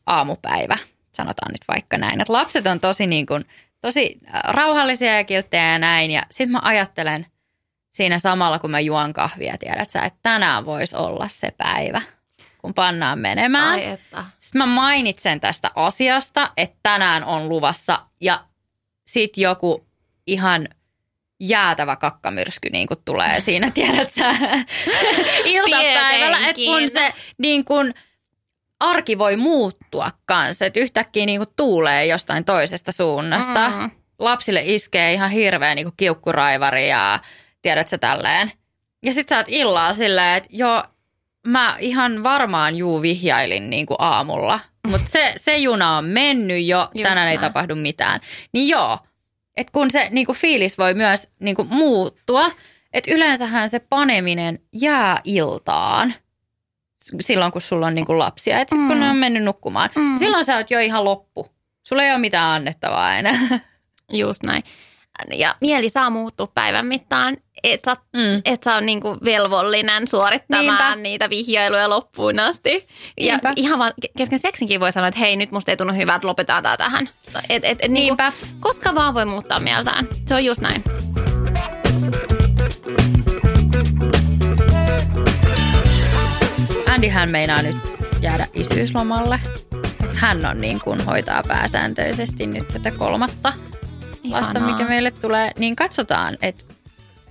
aamupäivä, 0.06 0.78
sanotaan 1.12 1.52
nyt 1.52 1.62
vaikka 1.68 1.98
näin, 1.98 2.22
että 2.22 2.34
lapset 2.34 2.68
on 2.68 2.80
tosi 2.80 3.08
niin 3.08 3.26
kuin, 3.26 3.46
tosi 3.82 4.20
äh, 4.28 4.42
rauhallisia 4.44 5.18
ja 5.18 5.24
kilttejä 5.24 5.72
ja 5.72 5.80
näin, 5.80 6.12
ja 6.12 6.22
sitten 6.32 6.52
mä 6.52 6.60
ajattelen 6.64 7.26
siinä 7.92 8.20
samalla, 8.20 8.60
kun 8.60 8.72
mä 8.72 8.80
juon 8.80 9.14
kahvia, 9.14 9.58
tiedät 9.58 9.90
sä, 9.90 10.02
että 10.02 10.20
tänään 10.24 10.66
voisi 10.66 10.96
olla 10.96 11.28
se 11.30 11.52
päivä, 11.58 12.02
kun 12.58 12.74
pannaan 12.74 13.20
menemään. 13.20 13.70
Ai 13.70 13.86
että. 13.86 14.26
Sitten 14.40 14.60
mä 14.60 14.66
mainitsen 14.66 15.40
tästä 15.40 15.72
asiasta, 15.76 16.52
että 16.58 16.78
tänään 16.84 17.24
on 17.24 17.50
luvassa 17.50 18.06
ja 18.22 18.46
sit 19.08 19.38
joku 19.38 19.86
ihan 20.28 20.68
jäätävä 21.40 21.96
kakkamyrsky 21.96 22.70
niin 22.70 22.88
kuin 22.88 23.00
tulee 23.06 23.40
siinä, 23.40 23.72
tiedät 23.72 24.12
sä, 24.12 24.30
iltapäivällä. 25.46 26.38
Että 26.50 26.62
kun 26.66 26.90
se 26.90 27.14
niin 27.38 27.66
kuin, 27.66 27.94
arki 28.80 29.18
voi 29.18 29.38
muuttua 29.38 30.12
kanssa, 30.26 30.66
että 30.66 30.80
yhtäkkiä 30.80 31.26
niin 31.26 31.40
kuin 31.40 31.54
tuulee 31.56 32.06
jostain 32.06 32.46
toisesta 32.46 32.92
suunnasta. 32.92 33.70
Mm. 33.70 33.92
Lapsille 34.20 34.62
iskee 34.66 35.14
ihan 35.14 35.32
hirveä 35.32 35.76
niin 35.76 35.86
kuin 35.86 35.94
kiukkuraivari 35.98 36.90
ja 36.90 37.20
tiedät 37.62 37.90
sä 37.90 37.98
tälleen. 37.98 38.52
Ja 39.04 39.14
sit 39.14 39.30
sä 39.30 39.38
oot 39.38 39.46
illalla 39.50 39.94
silleen, 39.94 40.38
että 40.38 40.50
joo, 40.52 40.84
mä 41.48 41.78
ihan 41.80 42.24
varmaan 42.24 42.76
juu 42.76 43.02
vihjailin 43.02 43.70
niin 43.70 43.86
kuin 43.86 43.98
aamulla. 44.00 44.60
Mutta 44.88 45.08
se, 45.12 45.34
se 45.38 45.58
juna 45.58 45.98
on 45.98 46.06
mennyt 46.06 46.66
jo, 46.66 46.80
Just 46.80 47.04
tänään 47.04 47.28
ei 47.28 47.38
näin. 47.38 47.40
tapahdu 47.40 47.76
mitään. 47.76 48.20
Niin 48.54 48.70
joo, 48.70 49.00
että 49.58 49.72
kun 49.72 49.92
se 49.92 50.10
niin 50.12 50.26
kuin 50.26 50.38
fiilis 50.38 50.78
voi 50.78 50.94
myös 50.94 51.30
niin 51.40 51.56
kuin 51.56 51.68
muuttua, 51.72 52.52
että 52.94 53.12
yleensähän 53.12 53.70
se 53.70 53.80
paneminen 53.80 54.60
jää 54.74 55.22
iltaan 55.24 56.14
silloin, 57.20 57.52
kun 57.52 57.62
sulla 57.62 57.88
on 57.88 57.96
niin 57.96 58.06
kuin 58.06 58.20
lapsia. 58.20 58.60
Että 58.60 58.76
mm. 58.76 58.88
kun 58.88 59.00
ne 59.00 59.10
on 59.10 59.16
mennyt 59.18 59.44
nukkumaan, 59.44 59.90
Mm. 59.96 60.18
silloin 60.18 60.46
sä 60.46 60.56
oot 60.58 60.72
jo 60.72 60.80
ihan 60.80 61.04
loppu. 61.04 61.48
Sulla 61.84 62.04
ei 62.04 62.12
ole 62.12 62.20
mitään 62.20 62.52
annettavaa 62.52 63.16
enää. 63.18 63.40
Just 64.12 64.44
näin. 64.44 64.64
Ja 65.34 65.56
mieli 65.62 65.90
saa 65.90 66.10
muuttua 66.10 66.48
päivän 66.48 66.86
mittaan. 66.86 67.38
Et 67.74 67.84
Mm. 68.14 68.42
et 68.46 68.64
sä 68.64 68.74
ole 68.74 68.82
niinku 68.82 69.18
velvollinen 69.26 70.08
suorittamaan 70.08 70.66
Niinpä. 70.66 70.96
niitä 70.96 71.30
vihjailuja 71.30 71.90
loppuun 71.90 72.40
asti. 72.40 72.88
Ja 73.20 73.34
Niinpä. 73.34 73.54
ihan 73.56 73.80
vaan 73.80 73.94
ke- 74.06 74.12
kesken 74.18 74.40
seksinkin 74.40 74.80
voi 74.80 74.92
sanoa, 74.92 75.08
että 75.08 75.20
hei, 75.20 75.36
nyt 75.36 75.52
musta 75.52 75.72
ei 75.72 75.78
tunnu 75.78 75.94
hyvää, 75.94 76.16
että 76.16 76.28
lopetetaan 76.28 76.64
tää 76.64 76.78
tähän. 76.78 77.10
Et, 77.50 77.66
et, 77.66 77.78
et, 77.80 77.92
niinku, 77.92 78.24
koska 78.60 78.96
vaan 78.96 79.14
voi 79.14 79.26
muuttaa 79.26 79.60
mieltään. 79.60 80.08
Se 80.28 80.34
on 80.36 80.46
just 80.46 80.62
näin. 80.62 80.84
Andyhän 86.90 87.32
meinaa 87.32 87.62
nyt 87.62 87.76
jäädä 88.22 88.46
isyyslomalle. 88.54 89.40
Hän 90.16 90.46
on 90.46 90.62
niin 90.62 90.80
kuin 90.82 91.06
hoitaa 91.06 91.44
pääsääntöisesti 91.48 92.48
nyt 92.48 92.68
tätä 92.68 92.92
kolmatta 92.92 93.54
lasta, 94.30 94.52
Ihanaa. 94.60 94.72
mikä 94.78 94.90
meille 94.90 95.12
tulee. 95.12 95.52
Niin 95.58 95.76
katsotaan, 95.76 96.38
että 96.42 96.64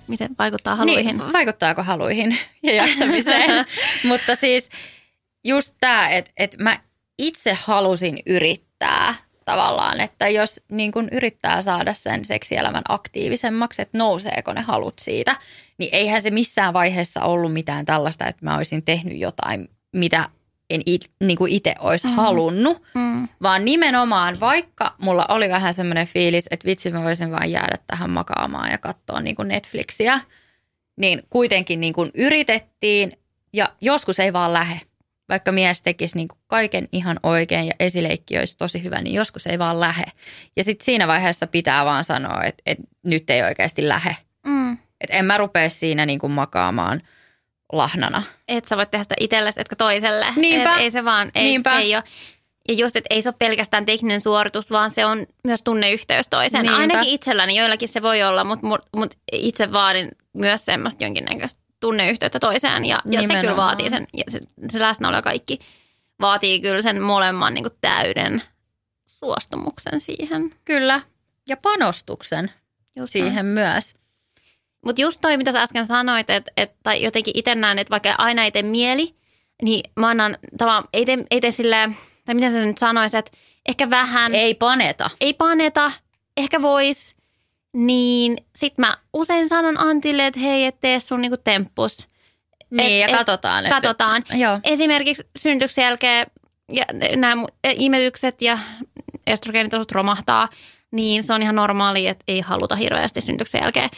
Miten 0.08 0.30
vaikuttaa 0.38 0.76
haluihin. 0.76 1.18
Niin, 1.18 1.32
vaikuttaako 1.32 1.82
haluihin 1.82 2.38
ja 2.62 2.72
jaksamiseen. 2.72 3.66
Mutta 4.08 4.34
siis 4.34 4.68
just 5.44 5.74
tämä, 5.80 6.08
että, 6.08 6.30
että 6.36 6.62
mä 6.62 6.78
itse 7.18 7.52
halusin 7.52 8.22
yrittää 8.26 9.14
tavallaan, 9.44 10.00
että 10.00 10.28
jos 10.28 10.62
niin 10.70 10.92
kun 10.92 11.08
yrittää 11.12 11.62
saada 11.62 11.94
sen 11.94 12.24
seksielämän 12.24 12.82
aktiivisemmaksi, 12.88 13.82
että 13.82 13.98
nouseeko 13.98 14.52
ne 14.52 14.60
halut 14.60 14.98
siitä, 14.98 15.36
niin 15.78 15.90
eihän 15.92 16.22
se 16.22 16.30
missään 16.30 16.74
vaiheessa 16.74 17.20
ollut 17.20 17.52
mitään 17.52 17.86
tällaista, 17.86 18.26
että 18.26 18.44
mä 18.44 18.56
olisin 18.56 18.82
tehnyt 18.82 19.18
jotain, 19.18 19.68
mitä 19.92 20.28
en 20.70 20.82
it, 20.86 21.10
niin 21.20 21.38
kuin 21.38 21.52
itse 21.52 21.74
olisi 21.78 22.06
mm. 22.06 22.12
halunnut, 22.12 22.82
Mm. 22.94 23.28
vaan 23.42 23.64
nimenomaan 23.64 24.40
vaikka 24.40 24.94
mulla 24.98 25.26
oli 25.28 25.48
vähän 25.48 25.74
semmoinen 25.74 26.06
fiilis, 26.06 26.46
että 26.50 26.66
vitsi 26.66 26.90
mä 26.90 27.02
voisin 27.02 27.30
vaan 27.30 27.50
jäädä 27.50 27.76
tähän 27.86 28.10
makaamaan 28.10 28.70
ja 28.70 28.78
katsoa 28.78 29.20
niin 29.20 29.36
kuin 29.36 29.48
Netflixiä, 29.48 30.20
niin 30.96 31.22
kuitenkin 31.30 31.80
niin 31.80 31.92
kuin 31.92 32.10
yritettiin 32.14 33.12
ja 33.52 33.68
joskus 33.80 34.20
ei 34.20 34.32
vaan 34.32 34.52
lähe. 34.52 34.80
Vaikka 35.28 35.52
mies 35.52 35.82
tekisi 35.82 36.16
niin 36.16 36.28
kuin 36.28 36.38
kaiken 36.46 36.88
ihan 36.92 37.20
oikein 37.22 37.66
ja 37.66 37.72
esileikki 37.80 38.38
olisi 38.38 38.56
tosi 38.56 38.82
hyvä, 38.82 39.00
niin 39.00 39.14
joskus 39.14 39.46
ei 39.46 39.58
vaan 39.58 39.80
lähe. 39.80 40.04
Ja 40.56 40.64
sitten 40.64 40.84
siinä 40.84 41.08
vaiheessa 41.08 41.46
pitää 41.46 41.84
vaan 41.84 42.04
sanoa, 42.04 42.44
että, 42.44 42.62
että 42.66 42.84
nyt 43.06 43.30
ei 43.30 43.42
oikeasti 43.42 43.88
lähe. 43.88 44.16
Mm. 44.46 44.72
Että 45.00 45.16
en 45.16 45.24
mä 45.24 45.38
rupea 45.38 45.70
siinä 45.70 46.06
niin 46.06 46.18
kuin 46.18 46.32
makaamaan 46.32 47.02
lahnana. 47.72 48.22
Et 48.48 48.64
sä 48.64 48.76
voit 48.76 48.90
tehdä 48.90 49.02
sitä 49.02 49.14
itsellesi, 49.20 49.60
etkä 49.60 49.76
toiselle. 49.76 50.26
Niinpä. 50.36 50.74
Et 50.74 50.80
ei 50.80 50.90
se 50.90 51.04
vaan, 51.04 51.30
ei, 51.34 51.44
Niinpä. 51.44 51.70
se 51.70 51.76
ei 51.76 51.94
ole. 51.96 52.04
Ja 52.68 52.74
just, 52.74 52.96
että 52.96 53.14
ei 53.14 53.22
se 53.22 53.28
ole 53.28 53.36
pelkästään 53.38 53.86
tekninen 53.86 54.20
suoritus, 54.20 54.70
vaan 54.70 54.90
se 54.90 55.06
on 55.06 55.26
myös 55.44 55.62
tunneyhteys 55.62 56.28
toiseen. 56.28 56.62
Niinpä. 56.62 56.78
Ainakin 56.78 57.14
itselläni, 57.14 57.56
joillakin 57.56 57.88
se 57.88 58.02
voi 58.02 58.22
olla, 58.22 58.44
mutta 58.44 58.66
mut, 58.66 58.80
mut 58.96 59.14
itse 59.32 59.72
vaadin 59.72 60.10
myös 60.32 60.64
semmoista 60.64 61.04
jonkinnäköistä 61.04 61.60
tunneyhteyttä 61.80 62.38
toiseen. 62.38 62.84
Ja, 62.84 63.00
ja 63.10 63.22
se 63.28 63.40
kyllä 63.40 63.56
vaatii 63.56 63.90
sen, 63.90 64.06
ja 64.12 64.24
se, 64.28 64.40
se 64.72 64.80
läsnäolo 64.80 65.22
kaikki 65.22 65.58
vaatii 66.20 66.60
kyllä 66.60 66.82
sen 66.82 67.02
molemman 67.02 67.54
niin 67.54 67.64
kuin 67.64 67.78
täyden 67.80 68.42
suostumuksen 69.06 70.00
siihen. 70.00 70.54
Kyllä. 70.64 71.00
Ja 71.48 71.56
panostuksen 71.56 72.50
Just 72.96 73.12
siihen 73.12 73.46
myös. 73.46 73.94
Mutta 74.84 75.00
just 75.00 75.18
toi, 75.20 75.36
mitä 75.36 75.52
sä 75.52 75.62
äsken 75.62 75.86
sanoit, 75.86 76.30
että 76.30 76.52
et, 76.56 76.72
tai 76.82 77.02
jotenkin 77.02 77.38
itse 77.38 77.54
näen, 77.54 77.78
että 77.78 77.90
vaikka 77.90 78.14
aina 78.18 78.44
ei 78.44 78.52
tee 78.52 78.62
mieli, 78.62 79.14
niin 79.62 79.90
mä 79.96 80.08
annan 80.08 80.38
tavallaan, 80.58 80.84
ei 80.92 81.04
tee, 81.06 81.18
ei 81.30 81.40
tee 81.40 81.50
silleen, 81.50 81.96
tai 82.24 82.34
miten 82.34 82.52
sä 82.52 82.64
nyt 82.64 82.78
sanoisit, 82.78 83.14
että 83.18 83.30
ehkä 83.68 83.90
vähän, 83.90 84.34
ei, 84.34 84.54
paneta. 84.54 85.10
ei 85.20 85.34
paneta, 85.34 85.92
ehkä 86.36 86.62
vois, 86.62 87.14
niin 87.76 88.36
sit 88.56 88.78
mä 88.78 88.96
usein 89.12 89.48
sanon 89.48 89.80
Antille, 89.80 90.26
että 90.26 90.40
hei, 90.40 90.64
et 90.64 90.80
tee 90.80 91.00
sun 91.00 91.20
niinku 91.20 91.36
temppus. 91.44 92.08
Niin, 92.70 92.92
Et- 92.92 93.00
ja 93.00 93.06
et- 93.06 93.16
katsotaan. 93.26 93.66
että- 93.66 93.74
Katsotaan. 93.76 94.22
Joo. 94.34 94.60
Esimerkiksi 94.64 95.26
synnytyksen 95.38 95.82
jälkeen 95.84 96.26
ja 96.72 96.84
nämä 97.16 97.34
mu- 97.42 97.48
imetykset 97.74 98.42
ja 98.42 98.58
estrogeenitasoit 99.26 99.92
romahtaa, 99.92 100.48
niin 100.94 101.24
se 101.24 101.32
on 101.34 101.42
ihan 101.42 101.54
normaali, 101.56 102.06
että 102.06 102.24
ei 102.28 102.40
haluta 102.40 102.76
hirveästi 102.76 103.20
synnytyksen 103.20 103.60
jälkeen. 103.62 103.90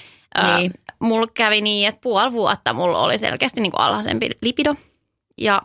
Niin. 0.57 0.73
mulla 0.99 1.27
kävi 1.35 1.61
niin, 1.61 1.89
että 1.89 2.01
puoli 2.01 2.33
vuotta 2.33 2.73
mulla 2.73 2.99
oli 3.01 3.19
selkeästi 3.19 3.61
niin 3.61 3.73
kuin 3.73 3.81
alhaisempi 3.81 4.31
lipido. 4.43 4.75
Ja 5.39 5.63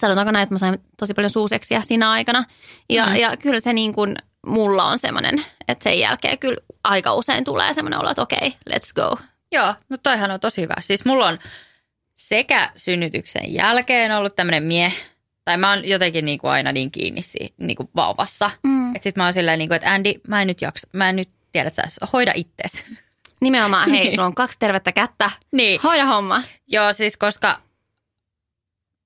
sanotaanko 0.00 0.32
näin, 0.32 0.42
että 0.42 0.54
mä 0.54 0.58
sain 0.58 0.78
tosi 0.98 1.14
paljon 1.14 1.30
suuseksiä 1.30 1.80
siinä 1.82 2.10
aikana. 2.10 2.44
Ja, 2.90 3.06
Mm. 3.06 3.14
ja 3.16 3.36
kyllä 3.36 3.60
se 3.60 3.72
niin 3.72 3.94
kuin, 3.94 4.16
mulla 4.46 4.84
on 4.84 4.98
semmoinen, 4.98 5.44
että 5.68 5.82
sen 5.84 5.98
jälkeen 5.98 6.38
kyllä 6.38 6.56
aika 6.84 7.14
usein 7.14 7.44
tulee 7.44 7.74
semmoinen 7.74 8.00
olo, 8.00 8.10
että 8.10 8.22
okei, 8.22 8.54
let's 8.70 8.92
go. 8.94 9.16
Joo, 9.52 9.74
no 9.88 9.96
toihan 10.02 10.30
on 10.30 10.40
tosi 10.40 10.62
hyvä. 10.62 10.74
Siis 10.80 11.04
mulla 11.04 11.26
on 11.26 11.38
sekä 12.16 12.70
synnytyksen 12.76 13.54
jälkeen 13.54 14.12
ollut 14.16 14.36
tämmöinen 14.36 14.62
mie, 14.62 14.92
tai 15.44 15.56
mä 15.56 15.70
oon 15.70 15.88
jotenkin 15.88 16.24
niin 16.24 16.38
kuin 16.38 16.50
aina 16.50 16.72
niin 16.72 16.90
kiinni 16.90 17.22
si- 17.22 17.54
niin 17.60 17.76
kuin 17.76 17.88
vauvassa. 17.96 18.50
Mm. 18.62 18.73
Että 18.94 19.02
sit 19.02 19.16
mä 19.16 19.24
oon 19.24 19.32
silleen, 19.32 19.58
niin 19.58 19.68
kuin, 19.68 19.76
että 19.76 19.90
Andy, 19.92 20.12
mä 20.28 20.40
en 20.42 20.46
nyt 20.46 20.60
jaksa, 20.60 20.88
mä 20.92 21.08
en 21.08 21.16
nyt 21.16 21.28
tiedä, 21.52 21.68
että 21.68 21.82
sä 21.90 22.06
hoida 22.12 22.32
itses. 22.34 22.84
Nimenomaan, 23.40 23.90
hei, 23.90 24.10
sulla 24.10 24.26
on 24.26 24.34
kaksi 24.34 24.58
tervettä 24.58 24.92
kättä, 24.92 25.30
Niin. 25.52 25.80
hoida 25.82 26.04
homma. 26.04 26.42
Joo, 26.66 26.92
siis 26.92 27.16
koska 27.16 27.60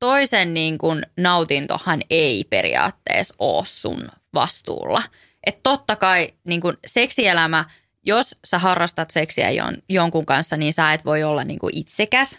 toisen 0.00 0.54
niin 0.54 0.78
kuin 0.78 1.06
nautintohan 1.16 2.00
ei 2.10 2.44
periaatteessa 2.50 3.34
ole 3.38 3.66
sun 3.66 4.08
vastuulla. 4.34 5.02
Että 5.46 5.60
totta 5.62 5.96
kai 5.96 6.34
niin 6.44 6.60
kuin 6.60 6.76
seksielämä, 6.86 7.64
jos 8.02 8.36
sä 8.44 8.58
harrastat 8.58 9.10
seksiä 9.10 9.50
jon, 9.50 9.76
jonkun 9.88 10.26
kanssa, 10.26 10.56
niin 10.56 10.72
sä 10.72 10.92
et 10.92 11.04
voi 11.04 11.22
olla 11.22 11.44
niin 11.44 11.58
kuin 11.58 11.76
itsekäs, 11.76 12.38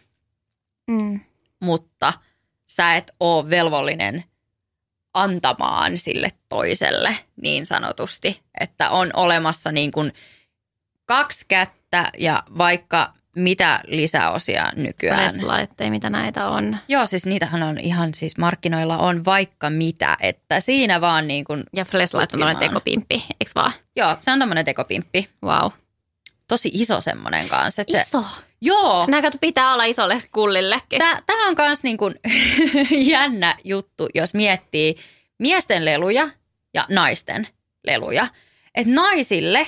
Mm. 0.87 1.19
mutta 1.59 2.13
sä 2.69 2.95
et 2.95 3.11
ole 3.19 3.49
velvollinen 3.49 4.23
antamaan 5.13 5.97
sille 5.97 6.31
toiselle 6.49 7.17
niin 7.41 7.65
sanotusti, 7.65 8.41
että 8.59 8.89
on 8.89 9.09
olemassa 9.13 9.71
niin 9.71 9.91
kuin 9.91 10.13
kaksi 11.05 11.45
kättä 11.47 12.11
ja 12.17 12.43
vaikka 12.57 13.13
mitä 13.35 13.81
lisäosia 13.87 14.71
nykyään. 14.75 15.31
Flashlightteja, 15.31 15.91
mitä 15.91 16.09
näitä 16.09 16.47
on. 16.47 16.77
Joo, 16.87 17.05
siis 17.05 17.25
niitähän 17.25 17.63
on 17.63 17.77
ihan 17.77 18.13
siis 18.13 18.37
markkinoilla 18.37 18.97
on 18.97 19.25
vaikka 19.25 19.69
mitä, 19.69 20.17
että 20.19 20.59
siinä 20.59 21.01
vaan 21.01 21.27
niin 21.27 21.45
kuin, 21.45 21.63
Ja 21.75 21.85
flashlight 21.85 22.33
on 22.33 22.39
tämmöinen 22.39 22.57
tekopimppi, 22.57 23.25
eikö 23.39 23.51
vaan? 23.55 23.71
joo, 23.95 24.17
se 24.21 24.31
on 24.31 24.39
tämmöinen 24.39 24.65
tekopimppi. 24.65 25.29
Wow. 25.43 25.71
Tosi 26.47 26.69
iso 26.73 27.01
semmoinen 27.01 27.49
kanssa. 27.49 27.81
Että 27.81 27.93
se, 27.93 28.01
Iso. 28.01 28.25
Joo, 28.61 29.07
kato 29.21 29.37
pitää 29.41 29.73
olla 29.73 29.83
isolle 29.83 30.23
kullillekin. 30.31 30.99
Tämä 31.25 31.47
on 31.47 31.55
myös 31.57 31.83
niin 31.83 31.97
kuin 31.97 32.15
jännä 33.13 33.55
juttu, 33.63 34.07
jos 34.15 34.33
miettii 34.33 34.95
miesten 35.39 35.85
leluja 35.85 36.29
ja 36.73 36.85
naisten 36.89 37.47
leluja. 37.83 38.27
Että 38.75 38.93
naisille 38.93 39.67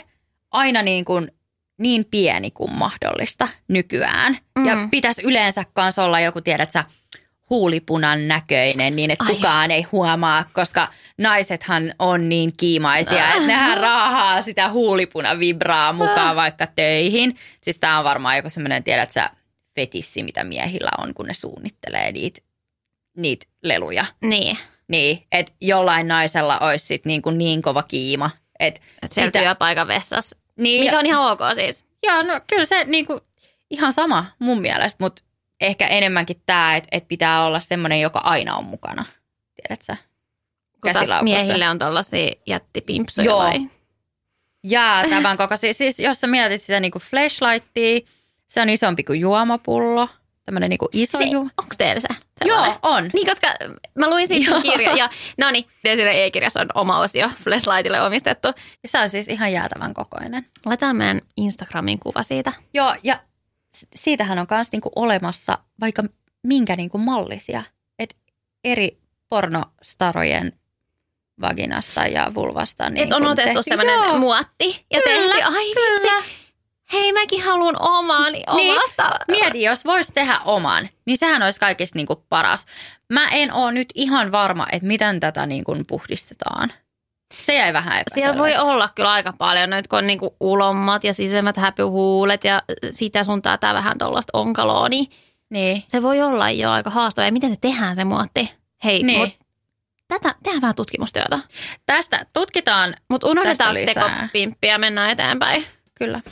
aina 0.52 0.82
niin, 0.82 1.06
kuin 1.06 1.32
niin 1.78 2.06
pieni 2.06 2.52
kuin 2.52 2.74
mahdollista 2.74 3.48
nykyään. 3.68 4.38
Mm. 4.60 4.66
Ja 4.66 4.88
pitäisi 4.92 5.22
yleensä 5.24 5.66
myös 5.78 6.00
olla 6.00 6.20
joku, 6.20 6.42
tiedät 6.42 6.72
sä, 6.72 6.84
huulipunan 7.50 8.28
näköinen 8.28 8.96
niin, 8.96 9.12
että 9.12 9.26
Ai 9.26 9.36
kukaan 9.36 9.72
ei 9.72 9.82
huomaa, 9.82 10.46
koska 10.54 10.88
naisethan 11.22 11.94
on 12.00 12.30
niin 12.30 12.54
kiimaisia, 12.58 13.28
että 13.28 13.48
nehän 13.48 13.78
raahaa 13.88 14.42
sitä 14.42 14.70
huulipunavibraa 14.70 15.94
mukaan 15.94 16.36
vaikka 16.36 16.68
töihin. 16.68 17.38
Siis 17.62 17.80
tämä 17.80 17.98
on 17.98 18.04
varmaan 18.04 18.38
joku 18.38 18.50
semmoinen, 18.50 18.84
tiedät 18.84 19.12
sä, 19.12 19.30
fetissi, 19.76 20.24
mitä 20.24 20.44
miehillä 20.44 20.92
on, 20.98 21.14
kun 21.14 21.26
ne 21.26 21.34
suunnittelee 21.34 22.12
niitä, 22.12 22.42
niitä 23.18 23.46
leluja. 23.64 24.06
Niin. 24.22 24.58
Niin, 24.88 25.24
että 25.32 25.54
jollain 25.62 26.08
naisella 26.08 26.60
olisi 26.60 26.86
sit 26.86 27.06
niin, 27.06 27.22
kuin 27.22 27.38
niin 27.38 27.62
kova 27.62 27.84
kiima. 27.84 28.30
Et, 28.60 28.76
Että 28.76 29.14
siellä 29.16 29.28
Mitä? 29.28 29.40
työpaikan 29.40 29.88
vessassa. 29.88 30.38
niin, 30.60 30.84
Mikä 30.84 31.00
on 31.00 31.06
ihan 31.06 31.32
ok 31.32 31.40
siis. 31.56 31.84
Joo, 32.04 32.24
no 32.24 32.42
kyllä 32.48 32.66
se 32.66 32.84
niin 32.84 33.06
kuin, 33.06 33.22
ihan 33.70 33.94
sama 33.94 34.26
mun 34.40 34.62
mielestä, 34.62 35.04
mutta 35.04 35.24
ehkä 35.62 35.88
enemmänkin 35.88 36.42
tämä, 36.46 36.76
että 36.76 36.90
et 36.92 37.08
pitää 37.08 37.44
olla 37.44 37.60
semmoinen, 37.60 38.02
joka 38.02 38.20
aina 38.20 38.56
on 38.56 38.66
mukana. 38.66 39.06
Tiedät 39.56 39.82
sä? 39.82 39.98
Kun 40.82 40.94
taas 40.94 41.24
miehille 41.24 41.70
on 41.70 41.80
tollasia 41.80 42.32
jättipimpsuja 42.48 43.26
Joo. 43.26 43.40
vai? 43.40 43.60
Jäätävän 44.64 45.38
kokoisia. 45.38 45.74
Siis 45.74 46.00
jos 46.00 46.22
sä 46.22 46.28
mietit 46.28 46.62
sitä 46.62 46.80
niin 46.80 46.92
kuin 46.92 47.02
flashlightia, 47.02 48.00
se 48.48 48.62
on 48.62 48.70
isompi 48.70 49.04
kuin 49.04 49.20
juomapullo. 49.20 50.10
Tämmöinen 50.46 50.70
niin 50.70 50.78
kuin 50.78 50.90
iso 50.94 51.18
Se, 51.18 51.24
ju- 51.24 51.40
onko 51.40 51.76
teillä 51.78 52.00
se? 52.00 52.08
sellainen? 52.40 52.72
Joo, 52.72 52.80
on. 52.92 53.10
Niin, 53.14 53.28
koska 53.28 53.48
mä 53.96 54.10
luin 54.10 54.28
siitä 54.28 54.52
Joo. 54.52 54.62
kirja. 54.62 54.96
Ja, 54.96 55.10
no 55.38 55.52
niin, 55.52 55.66
siinä 55.84 56.12
e-kirjassa 56.12 56.62
on 56.62 56.68
oma 56.76 57.00
osio 57.00 57.30
Flashlightille 57.44 58.02
omistettu. 58.02 58.48
Ja 58.84 58.90
se 58.90 59.00
on 59.00 59.10
siis 59.10 59.28
ihan 59.28 59.54
jäätävän 59.54 59.94
kokoinen. 59.94 60.46
Laitetaan 60.66 60.96
meidän 60.96 61.22
Instagramin 61.38 62.00
kuva 62.00 62.24
siitä. 62.24 62.54
Joo, 62.74 62.96
ja 63.04 63.20
siitähän 63.96 64.40
on 64.40 64.48
myös 64.52 64.72
niinku 64.72 64.92
olemassa 64.96 65.58
vaikka 65.82 66.04
minkä 66.44 66.76
niinku 66.76 66.98
mallisia. 66.98 67.64
Et 68.00 68.16
eri 68.64 68.98
pornostarojen 69.30 70.54
vaginasta 71.42 72.06
ja 72.08 72.32
vulvasta. 72.34 72.90
Niin 72.90 73.04
Että 73.04 73.16
on 73.16 73.28
otettu 73.28 73.60
Joo, 73.88 74.18
muotti 74.18 74.86
ja 74.94 75.02
Kyllä, 75.04 75.34
tehty, 75.34 75.42
ai 75.58 75.74
kyllä. 75.74 76.20
vitsi, 76.20 76.32
hei 76.94 77.14
mäkin 77.14 77.44
haluan 77.44 77.76
oman 77.82 78.32
Niin. 78.34 78.50
omasta. 78.50 79.04
Mieti, 79.28 79.62
jos 79.62 79.86
voisi 79.86 80.14
tehdä 80.14 80.40
oman, 80.46 80.90
niin 81.06 81.18
sehän 81.18 81.44
olisi 81.44 81.60
kaikista 81.60 81.98
niinku 82.00 82.26
paras. 82.30 82.66
Mä 83.14 83.28
en 83.30 83.54
ole 83.54 83.72
nyt 83.72 83.90
ihan 83.96 84.32
varma, 84.32 84.68
että 84.72 84.88
miten 84.88 85.20
tätä 85.20 85.46
niinku 85.46 85.76
puhdistetaan. 85.88 86.74
Se 87.38 87.56
jäi 87.56 87.74
vähän 87.74 88.00
epäselväksi. 88.00 88.14
Siellä 88.20 88.38
voi 88.38 88.70
olla 88.72 88.90
kyllä 88.96 89.12
aika 89.12 89.34
paljon 89.38 89.70
noita, 89.70 89.90
kun 89.90 90.00
on 90.00 90.08
niinku 90.08 90.36
ulommat 90.40 91.04
ja 91.04 91.14
sisemmät 91.14 91.58
häpyhuulet 91.58 92.44
ja 92.44 92.64
sitä 92.92 93.24
sun 93.24 93.42
tätä 93.42 93.74
vähän 93.74 93.98
tuollaista 93.98 94.38
onkaloa, 94.38 94.90
niin 94.90 95.08
Niin. 95.50 95.84
se 95.88 96.02
voi 96.02 96.22
olla 96.22 96.50
jo 96.50 96.72
aika 96.72 96.90
haastavaa. 96.90 97.26
Ja 97.28 97.32
miten 97.32 97.50
se 97.50 97.56
tehdään 97.62 97.96
se 97.96 98.04
muotti? 98.04 98.52
Hei, 98.84 99.04
Niin. 99.04 99.34
Tätä, 100.20 100.36
tehdään 100.44 100.62
vähän 100.62 100.76
tutkimustyötä. 100.76 101.40
Tästä 101.86 102.26
tutkitaan 102.34 102.96
Mutta 103.10 103.28
unohdetaan 103.28 103.76
Tästä 103.76 103.92
lisää. 103.92 104.16
tekopimppi 104.16 104.68
ja 104.68 104.78
mennään 104.78 105.10
eteenpäin. 105.10 105.66
kyllä. 105.96 106.22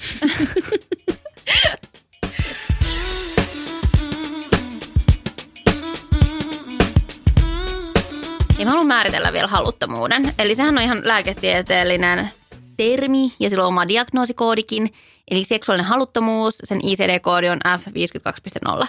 Ja 8.59 8.65
mä 8.65 8.71
haluan 8.71 8.87
määritellä 8.87 9.33
vielä 9.33 9.47
haluttomuuden. 9.47 10.33
Eli 10.39 10.55
sehän 10.55 10.77
on 10.77 10.83
ihan 10.83 11.01
lääketieteellinen 11.07 12.29
termi 12.77 13.33
ja 13.39 13.49
sillä 13.49 13.63
on 13.63 13.67
oma 13.67 13.87
diagnoosikoodikin. 13.87 14.93
Eli 15.31 15.45
seksuaalinen 15.45 15.89
haluttomuus, 15.89 16.57
sen 16.63 16.79
ICD-koodi 16.83 17.49
on 17.49 17.59
F52.0. 17.67 18.87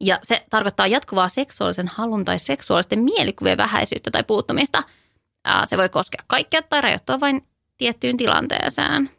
Ja 0.00 0.18
se 0.22 0.46
tarkoittaa 0.50 0.86
jatkuvaa 0.86 1.28
seksuaalisen 1.28 1.88
halun 1.88 2.24
tai 2.24 2.38
seksuaalisten 2.38 2.98
mielikuvien 2.98 3.58
vähäisyyttä 3.58 4.10
tai 4.10 4.24
puuttumista. 4.24 4.82
Se 5.64 5.76
voi 5.76 5.88
koskea 5.88 6.24
kaikkea 6.26 6.62
tai 6.62 6.80
rajoittua 6.80 7.20
vain 7.20 7.46
tiettyyn 7.78 8.16
tilanteeseen. 8.16 9.10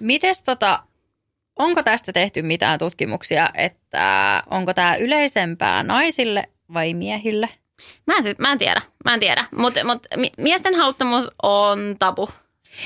Mites 0.00 0.42
tota, 0.42 0.82
onko 1.56 1.82
tästä 1.82 2.12
tehty 2.12 2.42
mitään 2.42 2.78
tutkimuksia, 2.78 3.50
että 3.54 4.42
onko 4.50 4.74
tämä 4.74 4.96
yleisempää 4.96 5.82
naisille 5.82 6.44
vai 6.74 6.94
miehille? 6.94 7.48
Mä 8.06 8.14
en, 8.16 8.34
mä 8.38 8.52
en 8.52 8.58
tiedä, 8.58 8.82
mä 9.04 9.14
en 9.14 9.20
tiedä. 9.20 9.44
Mutta 9.56 9.84
mut, 9.84 10.06
mi- 10.16 10.32
miesten 10.38 10.74
haluttomuus 10.74 11.30
on 11.42 11.96
tabu. 11.98 12.28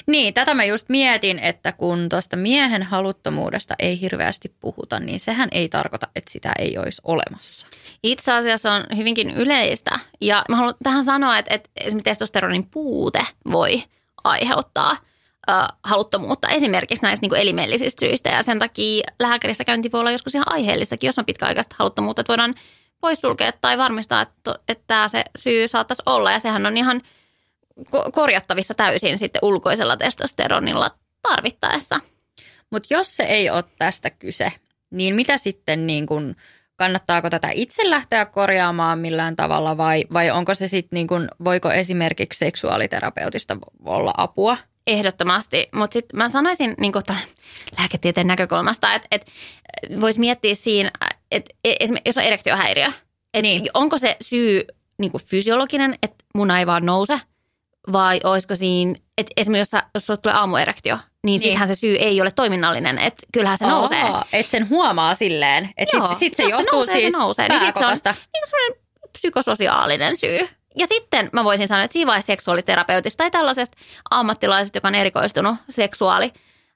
Niin, 0.07 0.35
tätä 0.35 0.55
mä 0.55 0.65
just 0.65 0.89
mietin, 0.89 1.39
että 1.39 1.73
kun 1.73 2.09
tuosta 2.09 2.37
miehen 2.37 2.83
haluttomuudesta 2.83 3.75
ei 3.79 4.01
hirveästi 4.01 4.55
puhuta, 4.61 5.01
niin 5.01 5.21
sehän 5.21 5.49
ei 5.53 5.69
tarkoita, 5.69 6.09
että 6.17 6.31
sitä 6.31 6.53
ei 6.59 6.79
olisi 6.79 7.03
olemassa. 7.05 7.67
Itse 8.03 8.33
asiassa 8.33 8.73
on 8.73 8.85
hyvinkin 8.97 9.31
yleistä. 9.31 9.99
Ja 10.21 10.45
mä 10.49 10.57
haluan 10.57 10.75
tähän 10.83 11.05
sanoa, 11.05 11.39
että, 11.39 11.55
että 11.55 11.71
esimerkiksi 11.77 12.05
testosteronin 12.05 12.69
puute 12.71 13.27
voi 13.53 13.83
aiheuttaa 14.25 14.97
haluttomuutta 15.85 16.49
esimerkiksi 16.49 17.03
näistä 17.03 17.27
niin 17.27 17.41
elimellisistä 17.41 18.07
syistä. 18.07 18.31
Ja 18.31 18.43
sen 18.43 18.59
takia 18.59 19.05
lääkärissä 19.21 19.65
käynti 19.65 19.93
voi 19.93 20.01
olla 20.01 20.11
joskus 20.11 20.35
ihan 20.35 20.53
aiheellistakin, 20.53 21.09
jos 21.09 21.19
on 21.19 21.25
pitkäaikaista 21.25 21.77
haluttomuutta, 21.79 22.21
että 22.21 22.31
voidaan 22.31 22.55
poissulkea 23.01 23.53
tai 23.53 23.79
varmistaa, 23.79 24.23
että, 24.23 24.55
että 24.69 25.09
se 25.09 25.25
syy 25.39 25.69
saattaisi 25.69 26.03
olla. 26.07 26.33
Ja 26.33 26.41
sehän 26.41 26.67
on 26.67 26.77
ihan 26.77 27.03
ko- 27.81 28.11
korjattavissa 28.13 28.75
täysin 28.75 29.19
sitten 29.19 29.41
ulkoisella 29.43 29.97
testosteronilla 29.97 30.91
tarvittaessa. 31.23 32.01
Mutta 32.71 32.95
jos 32.95 33.17
se 33.17 33.23
ei 33.23 33.51
ole 33.51 33.65
tästä 33.79 34.11
kyse, 34.11 34.53
niin 34.91 35.15
mitä 35.15 35.39
sitten 35.39 35.87
niin 35.87 36.07
kun, 36.07 36.37
kannattaako 36.77 37.31
tätä 37.31 37.49
itse 37.55 37.91
lähteä 37.91 38.25
korjaamaan 38.25 38.99
millään 38.99 39.37
tavalla 39.37 39.77
vai, 39.77 40.05
vai 40.13 40.31
onko 40.31 40.55
se 40.55 40.69
sitten 40.69 40.97
niin 40.97 41.07
kun, 41.07 41.29
voiko 41.45 41.71
esimerkiksi 41.71 42.39
seksuaaliterapeutista 42.39 43.57
olla 43.85 44.15
apua? 44.17 44.57
Ehdottomasti, 44.87 45.69
mutta 45.75 45.93
sitten 45.93 46.17
mä 46.17 46.29
sanoisin 46.29 46.75
niin 46.81 46.93
kuin 46.93 47.03
lääketieteen 47.79 48.27
näkökulmasta, 48.27 48.95
että, 48.95 49.09
että 49.11 49.33
voisi 50.01 50.21
miettiä 50.21 50.55
siinä, 50.55 50.91
että 51.31 51.55
esimerkiksi 51.65 52.09
jos 52.09 52.17
on 52.17 52.23
erektiohäiriö, 52.23 52.87
että 52.87 53.43
Niin. 53.43 53.71
onko 53.75 53.99
se 53.99 54.17
syy 54.21 54.65
niin 54.99 55.11
kuin 55.11 55.25
fysiologinen, 55.25 55.95
että 56.03 56.25
muna 56.35 56.59
ei 56.59 56.67
vaan 56.67 56.87
nouse, 56.87 57.21
vai 57.93 58.21
olisiko 58.25 58.57
siinä, 58.57 58.95
että 59.19 59.33
esimerkiksi 59.37 59.77
jos, 59.77 59.85
jos 59.95 60.07
sulla 60.07 60.17
tulee 60.17 60.37
aamuerektio, 60.37 60.97
niin, 60.97 61.05
niin. 61.23 61.41
sittenhän 61.41 61.69
se 61.69 61.75
syy 61.75 61.97
ei 61.97 62.21
ole 62.21 62.31
toiminnallinen, 62.31 62.99
että 62.99 63.27
kyllähän 63.33 63.59
se 63.59 63.67
nousee. 63.67 64.03
Että 64.33 64.51
sen 64.51 64.69
huomaa 64.69 65.15
silleen, 65.15 65.71
että 65.77 65.97
sitten 65.99 66.19
sit 66.19 66.35
se 66.35 66.43
jos 66.43 66.51
johtuu 66.51 66.67
se 66.67 66.77
nousee, 66.77 67.01
siis 67.01 67.13
se 67.13 67.19
nousee. 67.19 67.49
Niin 67.49 67.61
sit 67.61 67.77
se 67.79 67.87
on 67.87 67.97
niin 68.05 68.47
semmoinen 68.47 68.83
psykososiaalinen 69.13 70.17
syy. 70.17 70.49
Ja 70.79 70.87
sitten 70.87 71.31
mä 71.33 71.45
voisin 71.45 71.69
sanoa, 71.69 71.85
että 71.85 71.93
siinä 71.93 72.07
vaiheessa 72.07 72.27
seksuaaliterapeutista 72.27 73.17
tai 73.17 73.31
tällaisesta 73.31 73.77
ammattilaisesta, 74.11 74.77
joka 74.77 74.89
on 74.89 74.95
erikoistunut 74.95 75.57
seksuaali 75.71 76.33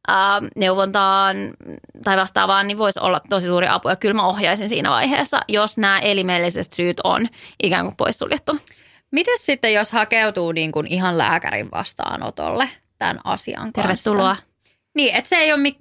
ää, 0.09 0.43
neuvontaan 0.57 1.37
tai 2.05 2.17
vastaavaan, 2.17 2.67
niin 2.67 2.79
voisi 2.79 2.99
olla 3.03 3.21
tosi 3.29 3.47
suuri 3.47 3.69
apu. 3.69 3.89
Ja 3.89 3.97
kyllä 3.97 4.15
mä 4.15 4.27
ohjaisin 4.27 4.69
siinä 4.69 4.91
vaiheessa, 4.91 5.41
jos 5.49 5.79
nämä 5.79 5.99
elimelliset 5.99 6.73
syyt 6.73 7.01
on 7.05 7.29
ikään 7.63 7.85
kuin 7.85 7.97
poissuljettu. 7.97 8.59
Miten 9.11 9.39
sitten, 9.39 9.75
jos 9.75 9.93
hakeutuu 9.93 10.53
niin 10.53 10.73
kuin 10.73 10.87
ihan 10.87 11.19
lääkärin 11.19 11.71
vastaanotolle 11.71 12.69
tämän 12.99 13.21
asian 13.25 13.73
kanssa? 13.73 13.83
Tervetuloa. 13.83 14.37
Niin, 14.95 15.15
että 15.15 15.29
se 15.29 15.37
ei 15.37 15.53
ole, 15.53 15.73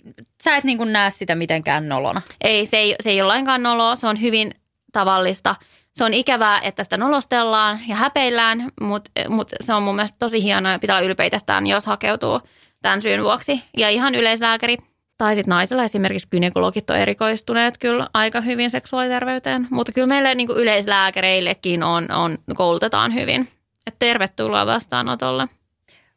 sä 0.43 0.55
et 0.57 0.63
niin 0.63 0.77
kuin 0.77 0.93
näe 0.93 1.11
sitä 1.11 1.35
mitenkään 1.35 1.89
nolona. 1.89 2.21
Ei, 2.41 2.65
se 2.65 2.77
ei, 2.77 2.95
se 3.01 3.09
ei 3.09 3.21
ole 3.21 3.27
lainkaan 3.27 3.63
noloa, 3.63 3.95
se 3.95 4.07
on 4.07 4.21
hyvin 4.21 4.51
tavallista. 4.93 5.55
Se 5.91 6.03
on 6.03 6.13
ikävää, 6.13 6.59
että 6.59 6.83
sitä 6.83 6.97
nolostellaan 6.97 7.79
ja 7.88 7.95
häpeillään, 7.95 8.71
mutta 8.81 9.11
mut 9.29 9.51
se 9.61 9.73
on 9.73 9.83
mun 9.83 9.95
mielestä 9.95 10.19
tosi 10.19 10.43
hienoa 10.43 10.71
ja 10.71 10.79
pitää 10.79 10.95
olla 10.95 11.05
ylpeitä 11.05 11.38
jos 11.69 11.85
hakeutuu 11.85 12.41
tämän 12.81 13.01
syyn 13.01 13.23
vuoksi. 13.23 13.63
Ja 13.77 13.89
ihan 13.89 14.15
yleislääkäri 14.15 14.77
tai 15.17 15.36
sitten 15.36 15.49
naisella 15.49 15.84
esimerkiksi 15.84 16.28
gynekologit 16.32 16.89
on 16.89 16.97
erikoistuneet 16.97 17.78
kyllä 17.78 18.08
aika 18.13 18.41
hyvin 18.41 18.71
seksuaaliterveyteen. 18.71 19.67
Mutta 19.69 19.91
kyllä 19.91 20.08
meille 20.08 20.36
niin 20.36 20.47
kuin 20.47 20.60
yleislääkäreillekin 20.60 21.84
on, 21.84 22.12
on, 22.12 22.38
koulutetaan 22.56 23.13
hyvin. 23.13 23.47
Et 23.88 23.95
tervetuloa 23.99 24.65
vastaanotolle. 24.65 25.47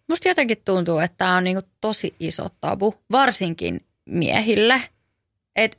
Musta 0.08 0.28
jotenkin 0.28 0.62
tuntuu, 0.64 0.98
että 0.98 1.18
tämä 1.18 1.36
on 1.36 1.44
niin 1.44 1.56
kuin 1.56 1.66
tosi 1.80 2.14
iso 2.20 2.48
tabu, 2.60 2.94
varsinkin 3.12 3.80
miehille. 4.04 4.82
Et 5.56 5.78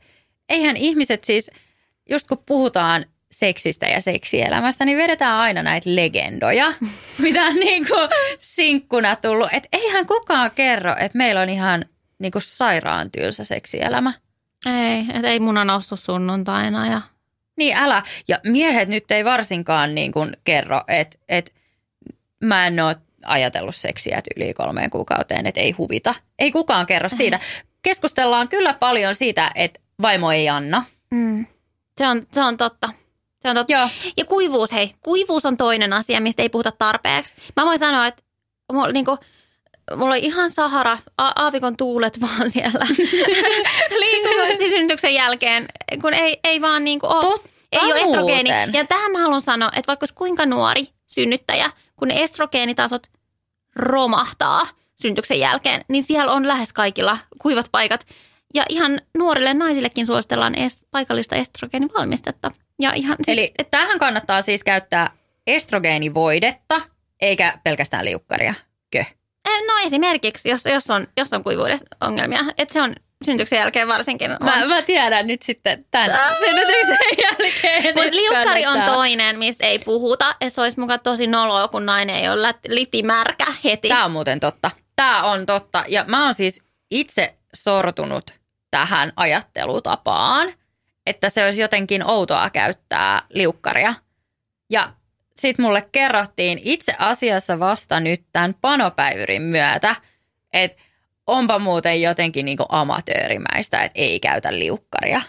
eihän 0.50 0.78
ihmiset 0.78 1.24
siis, 1.24 1.52
just 2.10 2.28
kun 2.28 2.44
puhutaan 2.46 3.06
seksistä 3.32 3.88
ja 3.88 4.02
seksielämästä, 4.02 4.86
niin 4.86 4.98
vedetään 4.98 5.36
aina 5.36 5.64
näitä 5.64 5.96
legendoja, 5.96 6.74
mitä 7.18 7.46
on 7.46 7.56
niin 7.56 7.88
kuin 7.88 8.10
sinkkuna 8.40 9.16
tullut. 9.16 9.50
Et 9.54 9.68
eihän 9.74 10.06
kukaan 10.06 10.52
kerro, 10.52 10.92
että 10.92 11.18
meillä 11.18 11.42
on 11.42 11.50
ihan 11.50 11.86
niin 12.20 12.32
kuin 12.32 12.42
sairaan 12.42 13.12
tylsä 13.12 13.44
seksielämä. 13.44 14.14
Ei, 14.66 15.06
et 15.14 15.26
ei 15.26 15.40
muna 15.40 15.66
noussut 15.66 16.00
sunnuntaina 16.00 16.88
ja 16.88 17.02
Niin 17.58 17.78
älä. 17.78 18.04
Ja 18.28 18.40
miehet 18.44 18.90
nyt 18.90 19.12
ei 19.12 19.26
varsinkaan 19.26 19.96
niin 19.96 20.12
kuin 20.12 20.38
kerro, 20.44 20.82
että, 20.88 21.18
että 21.30 21.52
mä 22.44 22.68
en 22.68 22.80
ole 22.80 22.96
ajatellut 23.26 23.76
seksiä 23.76 24.22
yli 24.38 24.54
kolmeen 24.54 24.90
kuukauteen, 24.90 25.48
että 25.48 25.62
ei 25.62 25.72
huvita. 25.72 26.16
Ei 26.40 26.52
kukaan 26.52 26.86
kerro 26.86 27.10
siitä. 27.10 27.40
Keskustellaan 27.82 28.48
kyllä 28.48 28.74
paljon 28.74 29.16
siitä, 29.16 29.52
että 29.56 29.80
vaimo 30.02 30.32
ei 30.32 30.50
anna. 30.50 30.84
mm. 31.12 31.46
se, 31.98 32.08
on, 32.08 32.28
se 32.32 32.42
on 32.42 32.58
totta. 32.58 32.90
Se 33.42 33.50
on 33.50 33.56
totta. 33.56 33.74
Joo. 33.74 33.90
Ja 34.18 34.26
kuivuus, 34.26 34.72
hei, 34.72 34.96
kuivuus 35.04 35.46
on 35.46 35.58
toinen 35.58 35.94
asia, 35.94 36.22
mistä 36.22 36.42
ei 36.42 36.50
puhuta 36.50 36.72
tarpeeksi. 36.72 37.34
Mä 37.56 37.66
voin 37.66 37.80
sanoa, 37.80 38.08
että 38.08 38.24
mulla, 38.74 38.92
niin 38.92 39.06
kuin, 39.06 39.18
mulla 39.96 40.14
on 40.14 40.20
ihan 40.20 40.52
Sahara, 40.52 40.98
a- 41.18 41.34
aavikon 41.36 41.78
tuulet 41.78 42.22
vaan 42.22 42.52
siellä 42.52 42.86
liikunnan 44.00 44.70
synnytyksen 44.70 45.14
jälkeen, 45.14 45.66
kun 46.02 46.14
ei, 46.14 46.40
ei 46.44 46.62
vaan 46.62 46.84
niin 46.84 47.00
kuin 47.00 47.14
ole, 47.14 47.24
Totta 47.24 47.50
ei 47.72 47.94
ole 47.94 48.02
estrogeeni. 48.02 48.50
Ja 48.74 48.86
tähän 48.86 49.12
mä 49.12 49.20
haluan 49.20 49.42
sanoa, 49.42 49.70
että 49.76 49.88
vaikka 49.88 50.04
olisi 50.04 50.14
kuinka 50.14 50.46
nuori 50.46 50.88
synnyttäjä, 51.08 51.72
kun 51.96 52.08
ne 52.08 52.24
estrogeenitasot 52.24 53.08
romahtaa 53.76 54.62
synnytyksen 55.02 55.40
jälkeen, 55.40 55.86
niin 55.90 56.04
siellä 56.04 56.32
on 56.32 56.48
lähes 56.48 56.74
kaikilla 56.74 57.18
kuivat 57.42 57.66
paikat. 57.72 58.06
Ja 58.54 58.66
ihan 58.70 59.02
nuorille 59.18 59.54
naisillekin 59.54 60.06
suositellaan 60.06 60.56
es, 60.56 60.86
paikallista 60.92 61.36
estrogeenivalmistetta. 61.36 62.52
Ja 62.80 62.94
ihan, 62.96 63.18
siis, 63.26 63.38
Eli 63.38 63.54
tähän 63.72 64.00
kannattaa 64.00 64.42
siis 64.42 64.64
käyttää 64.64 65.12
estrogeenivoidetta, 65.48 66.82
eikä 67.22 67.60
pelkästään 67.64 68.06
liukkaria. 68.06 68.54
Kö? 68.92 69.06
Eh, 69.50 69.68
No 69.68 69.74
esimerkiksi, 69.86 70.50
jos, 70.50 70.66
jos 70.66 70.90
on, 70.90 71.08
jos 71.18 71.34
on 71.34 71.44
kuivuudessa 71.44 71.86
ongelmia, 72.02 72.40
että 72.58 72.74
se 72.74 72.82
on 72.82 72.96
synnytyksen 73.26 73.60
jälkeen 73.60 73.88
varsinkin. 73.88 74.32
On. 74.32 74.38
Mä, 74.42 74.66
mä 74.66 74.82
tiedän 74.82 75.28
nyt 75.28 75.42
sitten 75.42 75.86
tämän 75.92 76.20
synnytyksen 76.40 76.98
jälkeen. 77.24 77.96
Mutta 77.96 78.16
liukkari 78.16 78.66
on 78.66 78.82
toinen, 78.82 79.40
mistä 79.40 79.66
ei 79.66 79.80
puhuta. 79.80 80.36
Et 80.42 80.54
se 80.54 80.62
olisi 80.62 80.80
mukaan 80.80 81.00
tosi 81.00 81.28
noloa, 81.28 81.68
kun 81.68 81.86
nainen 81.86 82.16
ei 82.16 82.30
ole 82.30 82.56
litimärkä 82.68 83.46
heti. 83.64 83.88
Tämä 83.88 84.06
on 84.06 84.12
muuten 84.12 84.40
totta. 84.40 84.72
Tämä 84.96 85.24
on 85.24 85.46
totta. 85.46 85.84
Ja 85.88 86.06
mä 86.08 86.24
oon 86.26 86.34
siis 86.34 86.62
itse 86.92 87.36
sortunut 87.54 88.32
tähän 88.72 89.14
ajattelutapaan, 89.16 90.54
että 91.06 91.30
se 91.30 91.46
olisi 91.46 91.62
jotenkin 91.62 92.06
outoa 92.06 92.50
käyttää 92.50 93.22
liukkaria. 93.30 93.94
Ja 94.70 94.94
sitten 95.42 95.66
mulle 95.66 95.90
kerrottiin 95.92 96.60
itse 96.64 96.94
asiassa 97.00 97.60
vasta 97.60 98.00
nyt 98.00 98.22
tämän 98.34 98.56
panopäivyrin 98.62 99.42
myötä, 99.42 99.96
että 100.54 100.82
onpa 101.28 101.60
muuten 101.60 102.02
jotenkin 102.02 102.46
niinku 102.46 102.66
amatöörimäistä, 102.70 103.82
että 103.82 104.00
ei 104.00 104.20
käytä 104.20 104.60
liukkaria. 104.60 105.22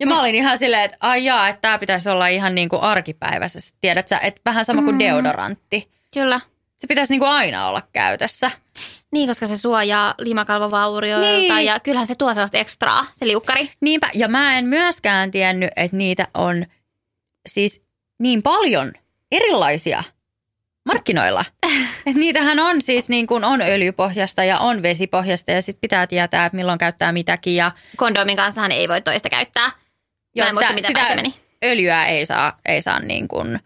Ja 0.00 0.06
mä 0.06 0.20
olin 0.20 0.34
ihan 0.34 0.58
silleen, 0.58 0.82
että 0.84 0.96
ai 1.00 1.24
jaa, 1.24 1.48
että 1.48 1.60
tämä 1.60 1.78
pitäisi 1.78 2.08
olla 2.08 2.26
ihan 2.26 2.54
niin 2.54 2.68
kuin 2.68 2.82
arkipäivässä. 2.82 3.58
Tiedät 3.80 4.08
sä, 4.08 4.18
että 4.18 4.40
vähän 4.44 4.64
sama 4.64 4.82
kuin 4.82 4.94
Mm. 4.94 4.98
deodorantti. 4.98 5.90
Kyllä. 6.14 6.40
Se 6.78 6.86
pitäisi 6.86 7.12
niin 7.12 7.20
kuin 7.20 7.30
aina 7.30 7.66
olla 7.68 7.82
käytössä. 7.92 8.50
Niin, 9.12 9.28
koska 9.28 9.46
se 9.46 9.56
suojaa 9.56 10.14
limakalvovaurioilta 10.18 11.54
Niin. 11.54 11.66
ja 11.66 11.80
kyllähän 11.80 12.06
se 12.06 12.14
tuo 12.14 12.34
sellaista 12.34 12.58
ekstraa, 12.58 13.06
se 13.14 13.26
liukkari. 13.26 13.70
Niinpä, 13.80 14.10
ja 14.14 14.28
mä 14.28 14.58
en 14.58 14.64
myöskään 14.66 15.30
tiennyt, 15.30 15.70
että 15.76 15.96
niitä 15.96 16.28
on 16.34 16.66
siis 17.48 17.82
niin 18.20 18.42
paljon 18.42 18.92
erilaisia 19.32 20.02
markkinoilla. 20.84 21.44
Et 22.06 22.16
niitähän 22.16 22.58
on 22.58 22.82
siis 22.82 23.08
niin 23.08 23.26
kuin 23.26 23.44
on 23.44 23.62
öljypohjasta 23.62 24.44
ja 24.44 24.58
on 24.58 24.82
vesipohjasta 24.82 25.50
ja 25.50 25.62
sitten 25.62 25.80
pitää 25.80 26.06
tietää, 26.06 26.46
että 26.46 26.56
milloin 26.56 26.78
käyttää 26.78 27.12
mitäkin. 27.12 27.54
Ja 27.56 27.72
Kondomin 27.96 28.36
kanssahan 28.36 28.72
ei 28.72 28.88
voi 28.88 29.00
toista 29.02 29.28
käyttää. 29.28 29.70
Jos 30.34 30.48
en 30.48 30.54
muista, 30.54 30.90
se 31.08 31.14
meni. 31.16 31.34
öljyä 31.64 32.04
ei 32.04 32.26
saa, 32.26 32.58
ei 32.64 32.82
saa 32.82 33.00
niin 33.00 33.28
kuin, 33.28 33.56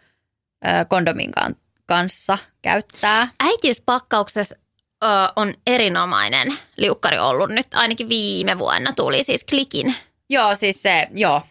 ö, 0.66 0.84
kondomin 0.88 1.32
kan- 1.32 1.56
kanssa 1.86 2.38
käyttää. 2.62 3.28
Äitiyspakkauksessa 3.40 4.56
ö, 5.04 5.06
on 5.36 5.54
erinomainen 5.66 6.58
liukkari 6.76 7.18
ollut 7.18 7.50
nyt. 7.50 7.66
Ainakin 7.74 8.08
viime 8.08 8.58
vuonna 8.58 8.92
tuli 8.92 9.24
siis 9.24 9.44
klikin. 9.44 9.94
Joo, 10.30 10.54
siis 10.54 10.82
se, 10.82 11.06
joo, 11.10 11.42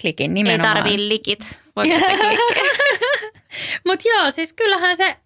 klikin 0.00 0.30
Ei 0.30 0.34
nimenomaan. 0.34 0.76
tarvii 0.76 1.08
likit. 1.08 1.58
Mutta 3.86 4.08
joo, 4.08 4.30
siis 4.30 4.52
kyllähän 4.52 4.96
se 4.96 5.16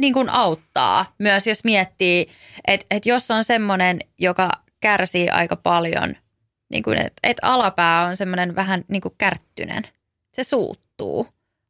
niin 0.00 0.14
kuin 0.14 0.30
auttaa 0.30 1.14
myös, 1.18 1.46
jos 1.46 1.64
miettii, 1.64 2.28
että 2.66 2.86
et 2.90 3.06
jos 3.06 3.30
on 3.30 3.44
semmoinen, 3.44 4.00
joka 4.18 4.50
kärsii 4.80 5.30
aika 5.30 5.56
paljon, 5.56 6.16
niin 6.68 6.82
kuin, 6.82 6.98
että 6.98 7.20
et 7.22 7.36
alapää 7.42 8.04
on 8.04 8.16
semmoinen 8.16 8.54
vähän 8.54 8.84
niin 8.88 9.02
kuin 9.02 9.14
kärttynen. 9.18 9.82
Se 10.32 10.44
suuttuu. 10.44 11.26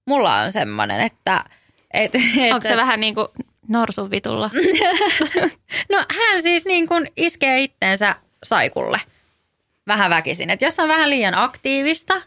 Mulla 0.06 0.36
on 0.36 0.52
semmoinen, 0.52 1.00
että... 1.00 1.44
Et, 1.94 2.14
et, 2.14 2.52
Onko 2.54 2.68
se 2.68 2.76
vähän 2.76 3.00
niin 3.00 3.14
kuin 3.14 3.28
norsun 3.68 4.10
vitulla? 4.10 4.50
No 5.92 6.04
hän 6.18 6.42
siis 6.42 6.64
niin 6.64 6.88
kuin 6.88 7.12
iskee 7.16 7.60
itteensä 7.60 8.14
saikulle 8.44 9.00
vähän 9.86 10.10
väkisin. 10.10 10.50
Et 10.50 10.62
jos 10.62 10.78
on 10.78 10.88
vähän 10.88 11.10
liian 11.10 11.34
aktiivista, 11.34 12.22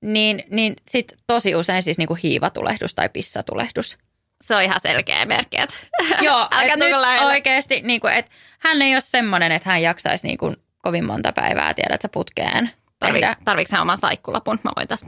niin, 0.00 0.44
niin 0.50 0.76
sit 0.88 1.12
tosi 1.26 1.54
usein 1.54 1.82
siis 1.82 1.98
niin 1.98 2.08
kuin 2.08 2.20
hiivatulehdus 2.22 2.94
tai 2.94 3.08
pissatulehdus. 3.08 3.98
Se 4.44 4.54
on 4.54 4.62
ihan 4.62 4.80
selkeä 4.82 5.24
merkki. 5.24 5.56
että 5.60 5.74
Joo, 6.20 6.40
Älkää 6.50 6.74
et 6.74 6.78
nyt 6.78 6.90
lähelle. 6.90 7.32
oikeasti, 7.32 7.80
niin 7.80 8.00
kuin, 8.00 8.12
että 8.12 8.32
hän 8.58 8.82
ei 8.82 8.94
ole 8.94 9.00
semmoinen, 9.00 9.52
että 9.52 9.70
hän 9.70 9.82
jaksaisi 9.82 10.26
niin 10.26 10.38
kuin 10.38 10.56
kovin 10.78 11.04
monta 11.04 11.32
päivää, 11.32 11.74
tiedät 11.74 12.02
sä, 12.02 12.08
putkeen 12.08 12.70
Tarvi, 13.00 13.20
tarviiko 13.44 13.68
hän 13.72 13.82
oman 13.82 13.98
saikkulapun? 13.98 14.58
Mä 14.64 14.70
voin 14.76 14.88
tästä 14.88 15.06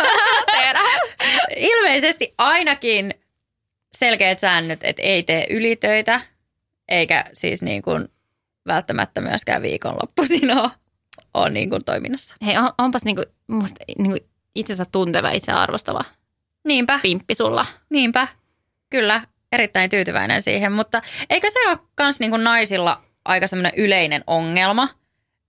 tehdä. 0.52 0.80
Ilmeisesti 1.56 2.34
ainakin 2.38 3.14
selkeät 3.96 4.38
säännöt, 4.38 4.80
että 4.84 5.02
ei 5.02 5.22
tee 5.22 5.46
ylitöitä, 5.50 6.20
eikä 6.88 7.24
siis 7.32 7.62
niin 7.62 7.82
kuin 7.82 8.08
välttämättä 8.66 9.20
myöskään 9.20 9.62
viikonloppuisin 9.62 10.58
ole, 10.58 10.70
ole 11.34 11.50
niin 11.50 11.70
kuin 11.70 11.84
toiminnassa. 11.84 12.34
Hei, 12.46 12.56
on, 12.56 12.72
onpas 12.78 13.04
niinku, 13.04 13.24
musta, 13.46 13.84
niinku 13.98 14.27
itsensä 14.54 14.84
tunteva, 14.92 15.30
itse 15.30 15.52
arvostava 15.52 16.00
Niinpä, 16.64 16.98
pimppi 17.02 17.34
sulla. 17.34 17.66
niinpä. 17.90 18.28
Kyllä, 18.90 19.22
erittäin 19.52 19.90
tyytyväinen 19.90 20.42
siihen, 20.42 20.72
mutta 20.72 21.02
eikö 21.30 21.50
se 21.50 21.68
ole 21.68 21.78
myös 22.00 22.20
niin 22.20 22.30
kuin 22.30 22.44
naisilla 22.44 23.02
aika 23.24 23.46
semmoinen 23.46 23.72
yleinen 23.76 24.24
ongelma? 24.26 24.88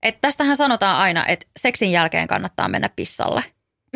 Että 0.02 0.18
tästähän 0.20 0.56
sanotaan 0.56 0.96
aina, 0.96 1.26
että 1.26 1.46
seksin 1.58 1.92
jälkeen 1.92 2.28
kannattaa 2.28 2.68
mennä 2.68 2.88
pissalle. 2.96 3.44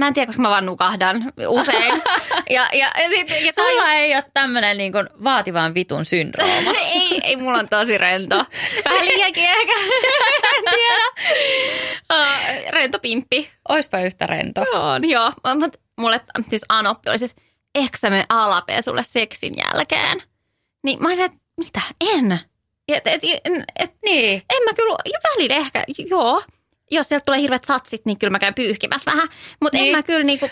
Mä 0.00 0.06
en 0.06 0.14
tiedä, 0.14 0.26
koska 0.26 0.42
mä 0.42 0.50
vaan 0.50 0.66
nukahdan 0.66 1.32
usein. 1.48 1.94
ja, 2.50 2.68
ja, 2.72 2.90
ja, 3.02 3.08
sit, 3.08 3.30
ja 3.30 3.52
Sulla 3.52 3.92
ei 3.92 4.14
ole 4.14 4.24
tämmöinen 4.34 4.78
niin 4.78 4.92
vaativan 5.24 5.74
vitun 5.74 6.04
syndrooma. 6.04 6.70
ei, 6.94 7.20
ei, 7.24 7.36
mulla 7.36 7.58
on 7.58 7.68
tosi 7.68 7.98
rento. 7.98 8.44
Vähän 8.84 9.06
liiankin 9.08 9.44
ehkä. 9.44 9.72
en 10.56 10.64
tiedä. 10.70 11.02
Uh, 12.12 12.70
rento 12.70 12.98
pimppi. 12.98 13.50
Oispa 13.68 14.00
yhtä 14.00 14.26
rento. 14.26 14.60
On, 14.72 15.08
joo. 15.08 15.32
Mutta 15.60 15.78
mulle 16.00 16.20
siis 16.50 16.64
Anoppi 16.68 17.10
oli 17.10 17.18
siis, 17.18 17.34
ehkä 17.74 17.98
sä 17.98 18.10
mene 18.10 18.24
alapesulle 18.28 19.04
seksin 19.04 19.54
jälkeen. 19.56 20.22
Niin 20.82 21.02
mä 21.02 21.08
olisin, 21.08 21.24
että 21.24 21.38
mitä, 21.58 21.80
en. 22.00 22.40
Et, 22.88 23.06
et, 23.06 23.24
et, 23.24 23.64
et, 23.78 23.94
niin. 24.04 24.42
En 24.56 24.64
mä 24.64 24.74
kyllä, 24.74 24.96
jo 25.04 25.18
välillä 25.30 25.56
ehkä, 25.56 25.84
joo. 25.98 26.42
Jos 26.90 27.08
sieltä 27.08 27.24
tulee 27.24 27.40
hirveät 27.40 27.64
satsit, 27.64 28.06
niin 28.06 28.18
kyllä 28.18 28.30
mä 28.30 28.38
käyn 28.38 28.54
pyyhkimässä 28.54 29.10
vähän. 29.10 29.28
Mutta 29.60 29.78
niin. 29.78 29.88
en 29.90 29.96
mä 29.96 30.02
kyllä 30.02 30.24
niinku... 30.24 30.50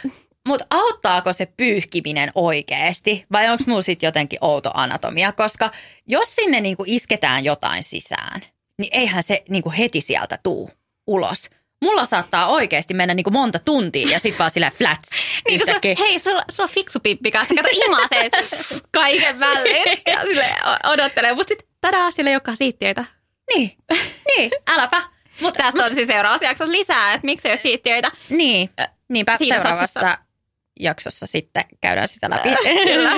Mutta 0.48 0.66
auttaako 0.70 1.32
se 1.32 1.46
pyyhkiminen 1.46 2.32
oikeasti 2.34 3.24
vai 3.32 3.48
onko 3.48 3.64
mulla 3.66 3.82
sitten 3.82 4.06
jotenkin 4.06 4.38
outo 4.40 4.70
anatomia? 4.74 5.32
Koska 5.32 5.70
jos 6.06 6.34
sinne 6.34 6.60
niinku 6.60 6.84
isketään 6.86 7.44
jotain 7.44 7.82
sisään, 7.82 8.40
niin 8.78 8.90
eihän 8.92 9.22
se 9.22 9.42
niinku 9.48 9.72
heti 9.78 10.00
sieltä 10.00 10.38
tuu 10.42 10.70
ulos. 11.06 11.50
Mulla 11.82 12.04
saattaa 12.04 12.46
oikeasti 12.46 12.94
mennä 12.94 13.14
niinku 13.14 13.30
monta 13.30 13.58
tuntia 13.58 14.08
ja 14.08 14.18
sitten 14.18 14.38
vaan 14.38 14.50
sillä 14.50 14.70
flats. 14.70 15.08
niin 15.48 15.60
sulla, 15.60 15.96
hei, 15.98 16.18
sulla, 16.18 16.42
sulla 16.50 16.66
on 16.66 16.74
fiksu 16.74 17.00
pippi 17.00 17.30
kanssa. 17.30 17.54
Kato 17.54 17.68
imasee 17.86 18.30
kaiken 18.92 19.40
väliin 19.40 19.98
ja 20.06 20.20
sille 20.20 20.54
odottelee. 20.84 21.34
Mutta 21.34 21.48
sitten 21.48 21.68
tadaa, 21.80 22.10
sille 22.10 22.30
joka 22.30 22.54
siittiöitä. 22.54 23.04
Niin, 23.54 23.72
niin, 24.36 24.50
äläpä. 24.68 25.02
Mut, 25.40 25.54
Tästä 25.54 25.80
mut, 25.80 25.90
on 25.90 25.94
siis 25.96 26.06
seuraavassa 26.06 26.46
jaksossa 26.46 26.72
lisää, 26.72 27.14
että 27.14 27.24
miksi 27.24 27.48
ei 27.48 27.52
ole 27.52 27.58
siittiöitä. 27.58 28.10
Niin, 28.28 28.70
niinpä 29.08 29.36
Siinä 29.36 29.56
seuraavassa 29.56 30.00
satsissa. 30.00 30.18
jaksossa 30.80 31.26
sitten 31.26 31.64
käydään 31.80 32.08
sitä 32.08 32.30
läpi. 32.30 32.48
Kyllä. 32.92 33.12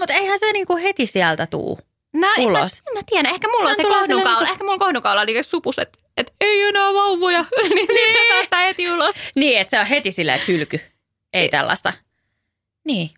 Mutta 0.00 0.14
eihän 0.14 0.38
se 0.38 0.52
niinku 0.52 0.76
heti 0.76 1.06
sieltä 1.06 1.46
tuu 1.46 1.78
no, 2.12 2.28
ulos. 2.38 2.82
Mä, 2.84 3.00
mä 3.00 3.02
tiedän, 3.06 3.34
ehkä 3.34 3.48
mulla 3.48 3.64
se 3.64 3.70
on 3.70 3.76
se 3.76 3.82
kohdukaula. 3.82 4.38
Niinku... 4.38 4.52
Ehkä 4.52 4.64
mulla 4.64 4.78
kohdukaula 4.78 5.20
on 5.20 5.26
supus, 5.42 5.78
että 5.78 5.98
et 6.16 6.32
ei 6.40 6.62
enää 6.62 6.94
vauvoja. 6.94 7.44
niin, 7.62 7.74
niin. 7.74 8.12
se 8.12 8.28
päästään 8.28 8.64
heti 8.64 8.92
ulos. 8.92 9.14
Niin, 9.36 9.58
että 9.58 9.70
se 9.70 9.80
on 9.80 9.86
heti 9.86 10.12
silleen, 10.12 10.36
että 10.36 10.52
hylky. 10.52 10.80
Ei 11.32 11.48
tällaista. 11.48 11.92
Niin. 12.84 13.10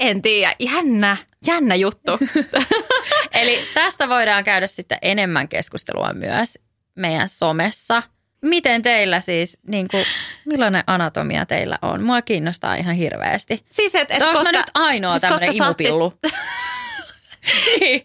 En 0.00 0.22
tiedä. 0.22 0.56
Jännä, 0.58 1.16
jännä 1.46 1.74
juttu. 1.74 2.12
Eli 3.32 3.68
tästä 3.74 4.08
voidaan 4.08 4.44
käydä 4.44 4.66
sitten 4.66 4.98
enemmän 5.02 5.48
keskustelua 5.48 6.12
myös 6.12 6.58
meidän 6.94 7.28
somessa. 7.28 8.02
Miten 8.42 8.82
teillä 8.82 9.20
siis, 9.20 9.58
niin 9.68 9.88
kuin, 9.88 10.04
millainen 10.44 10.84
anatomia 10.86 11.46
teillä 11.46 11.78
on? 11.82 12.02
Mua 12.02 12.22
kiinnostaa 12.22 12.74
ihan 12.74 12.94
hirveästi. 12.94 13.64
Siis 13.70 13.94
et, 13.94 14.10
et 14.10 14.18
koska, 14.18 14.42
mä 14.42 14.52
nyt 14.52 14.70
ainoa 14.74 15.10
siis 15.10 15.20
tämmöinen 15.20 15.56
imupillu? 15.56 16.12
niin. 17.80 18.04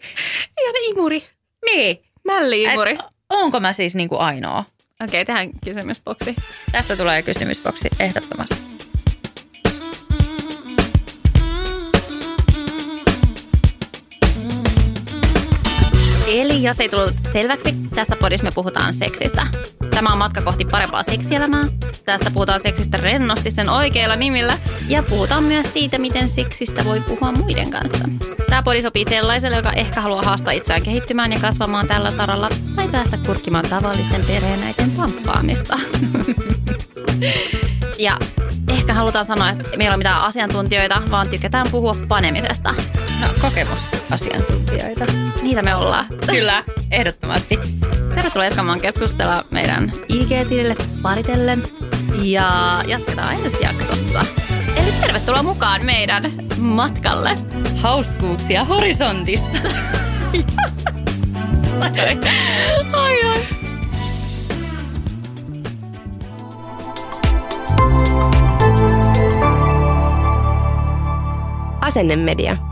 Ihan 0.62 0.76
imuri. 0.90 1.28
Niin. 1.66 2.02
Mälli-imuri. 2.28 2.94
Et, 2.94 3.00
onko 3.30 3.60
mä 3.60 3.74
siis 3.74 3.96
niin 3.96 4.10
kuin 4.10 4.22
ainoa? 4.22 4.60
Okei, 4.60 5.22
okay, 5.22 5.26
tehdään 5.26 5.50
kysymysboksi. 5.66 6.36
Tästä 6.72 6.96
tulee 6.96 7.22
kysymysboksi 7.22 7.88
ehdottomasti. 8.00 8.77
Jos 16.68 16.80
ei 16.80 16.89
tullut 16.89 17.13
selväksi, 17.34 17.76
tässä 17.95 18.15
podissa 18.15 18.43
me 18.43 18.51
puhutaan 18.55 18.93
seksistä. 18.93 19.47
Tämä 19.91 20.11
on 20.11 20.18
matka 20.18 20.41
kohti 20.41 20.65
parempaa 20.65 21.03
seksielämää. 21.03 21.65
Tässä 22.05 22.32
puhutaan 22.32 22.61
seksistä 22.61 22.97
rennosti 22.97 23.51
sen 23.51 23.70
oikeilla 23.70 24.15
nimillä. 24.15 24.57
Ja 24.88 25.03
puhutaan 25.03 25.43
myös 25.43 25.74
siitä, 25.74 25.97
miten 25.97 26.30
seksistä 26.30 26.86
voi 26.86 27.01
puhua 27.01 27.32
muiden 27.32 27.72
kanssa. 27.72 28.05
Tämä 28.49 28.63
podi 28.63 28.82
sopii 28.82 29.05
sellaiselle, 29.09 29.57
joka 29.57 29.72
ehkä 29.72 30.01
haluaa 30.01 30.22
haastaa 30.22 30.53
itseään 30.53 30.84
kehittymään 30.84 31.32
ja 31.32 31.39
kasvamaan 31.39 31.88
tällä 31.88 32.11
saralla 32.11 32.49
tai 32.76 32.88
päästä 32.88 33.18
kurkkimaan 33.18 33.65
tavallisten 33.70 34.26
perheenäiden 34.28 34.91
pamppaamista. 34.91 35.80
ja 38.07 38.18
ehkä 38.78 38.94
halutaan 38.94 39.26
sanoa, 39.26 39.50
että 39.50 39.70
meillä 39.70 39.84
ei 39.84 39.90
ole 39.90 39.98
mitään 39.98 40.22
asiantuntijoita, 40.22 41.02
vaan 41.12 41.30
tykätään 41.30 41.68
puhua 41.72 41.96
panemisesta. 42.08 42.76
No 43.22 43.28
kokemusasiantuntijoita. 43.42 45.06
Niitä 45.42 45.62
me 45.62 45.76
ollaan. 45.76 46.06
Kyllä, 46.32 46.64
ehdottomasti. 46.92 47.60
Tervetuloa 48.16 48.46
jatkamaan 48.46 48.82
keskustella 48.82 49.44
meidän 49.52 49.92
IG-tilille 50.10 50.76
paritellen 51.02 51.64
ja 52.24 52.82
jatketaan 52.88 53.34
ensi 53.34 53.58
jaksossa. 53.64 54.26
Eli 54.76 54.92
tervetuloa 55.02 55.44
mukaan 55.44 55.86
meidän 55.86 56.24
matkalle. 56.58 57.36
Hauskuuksia 57.76 58.64
horisontissa. 58.64 59.58
ai. 62.94 63.24
ai. 63.24 63.66
Asennemedia. 71.88 72.66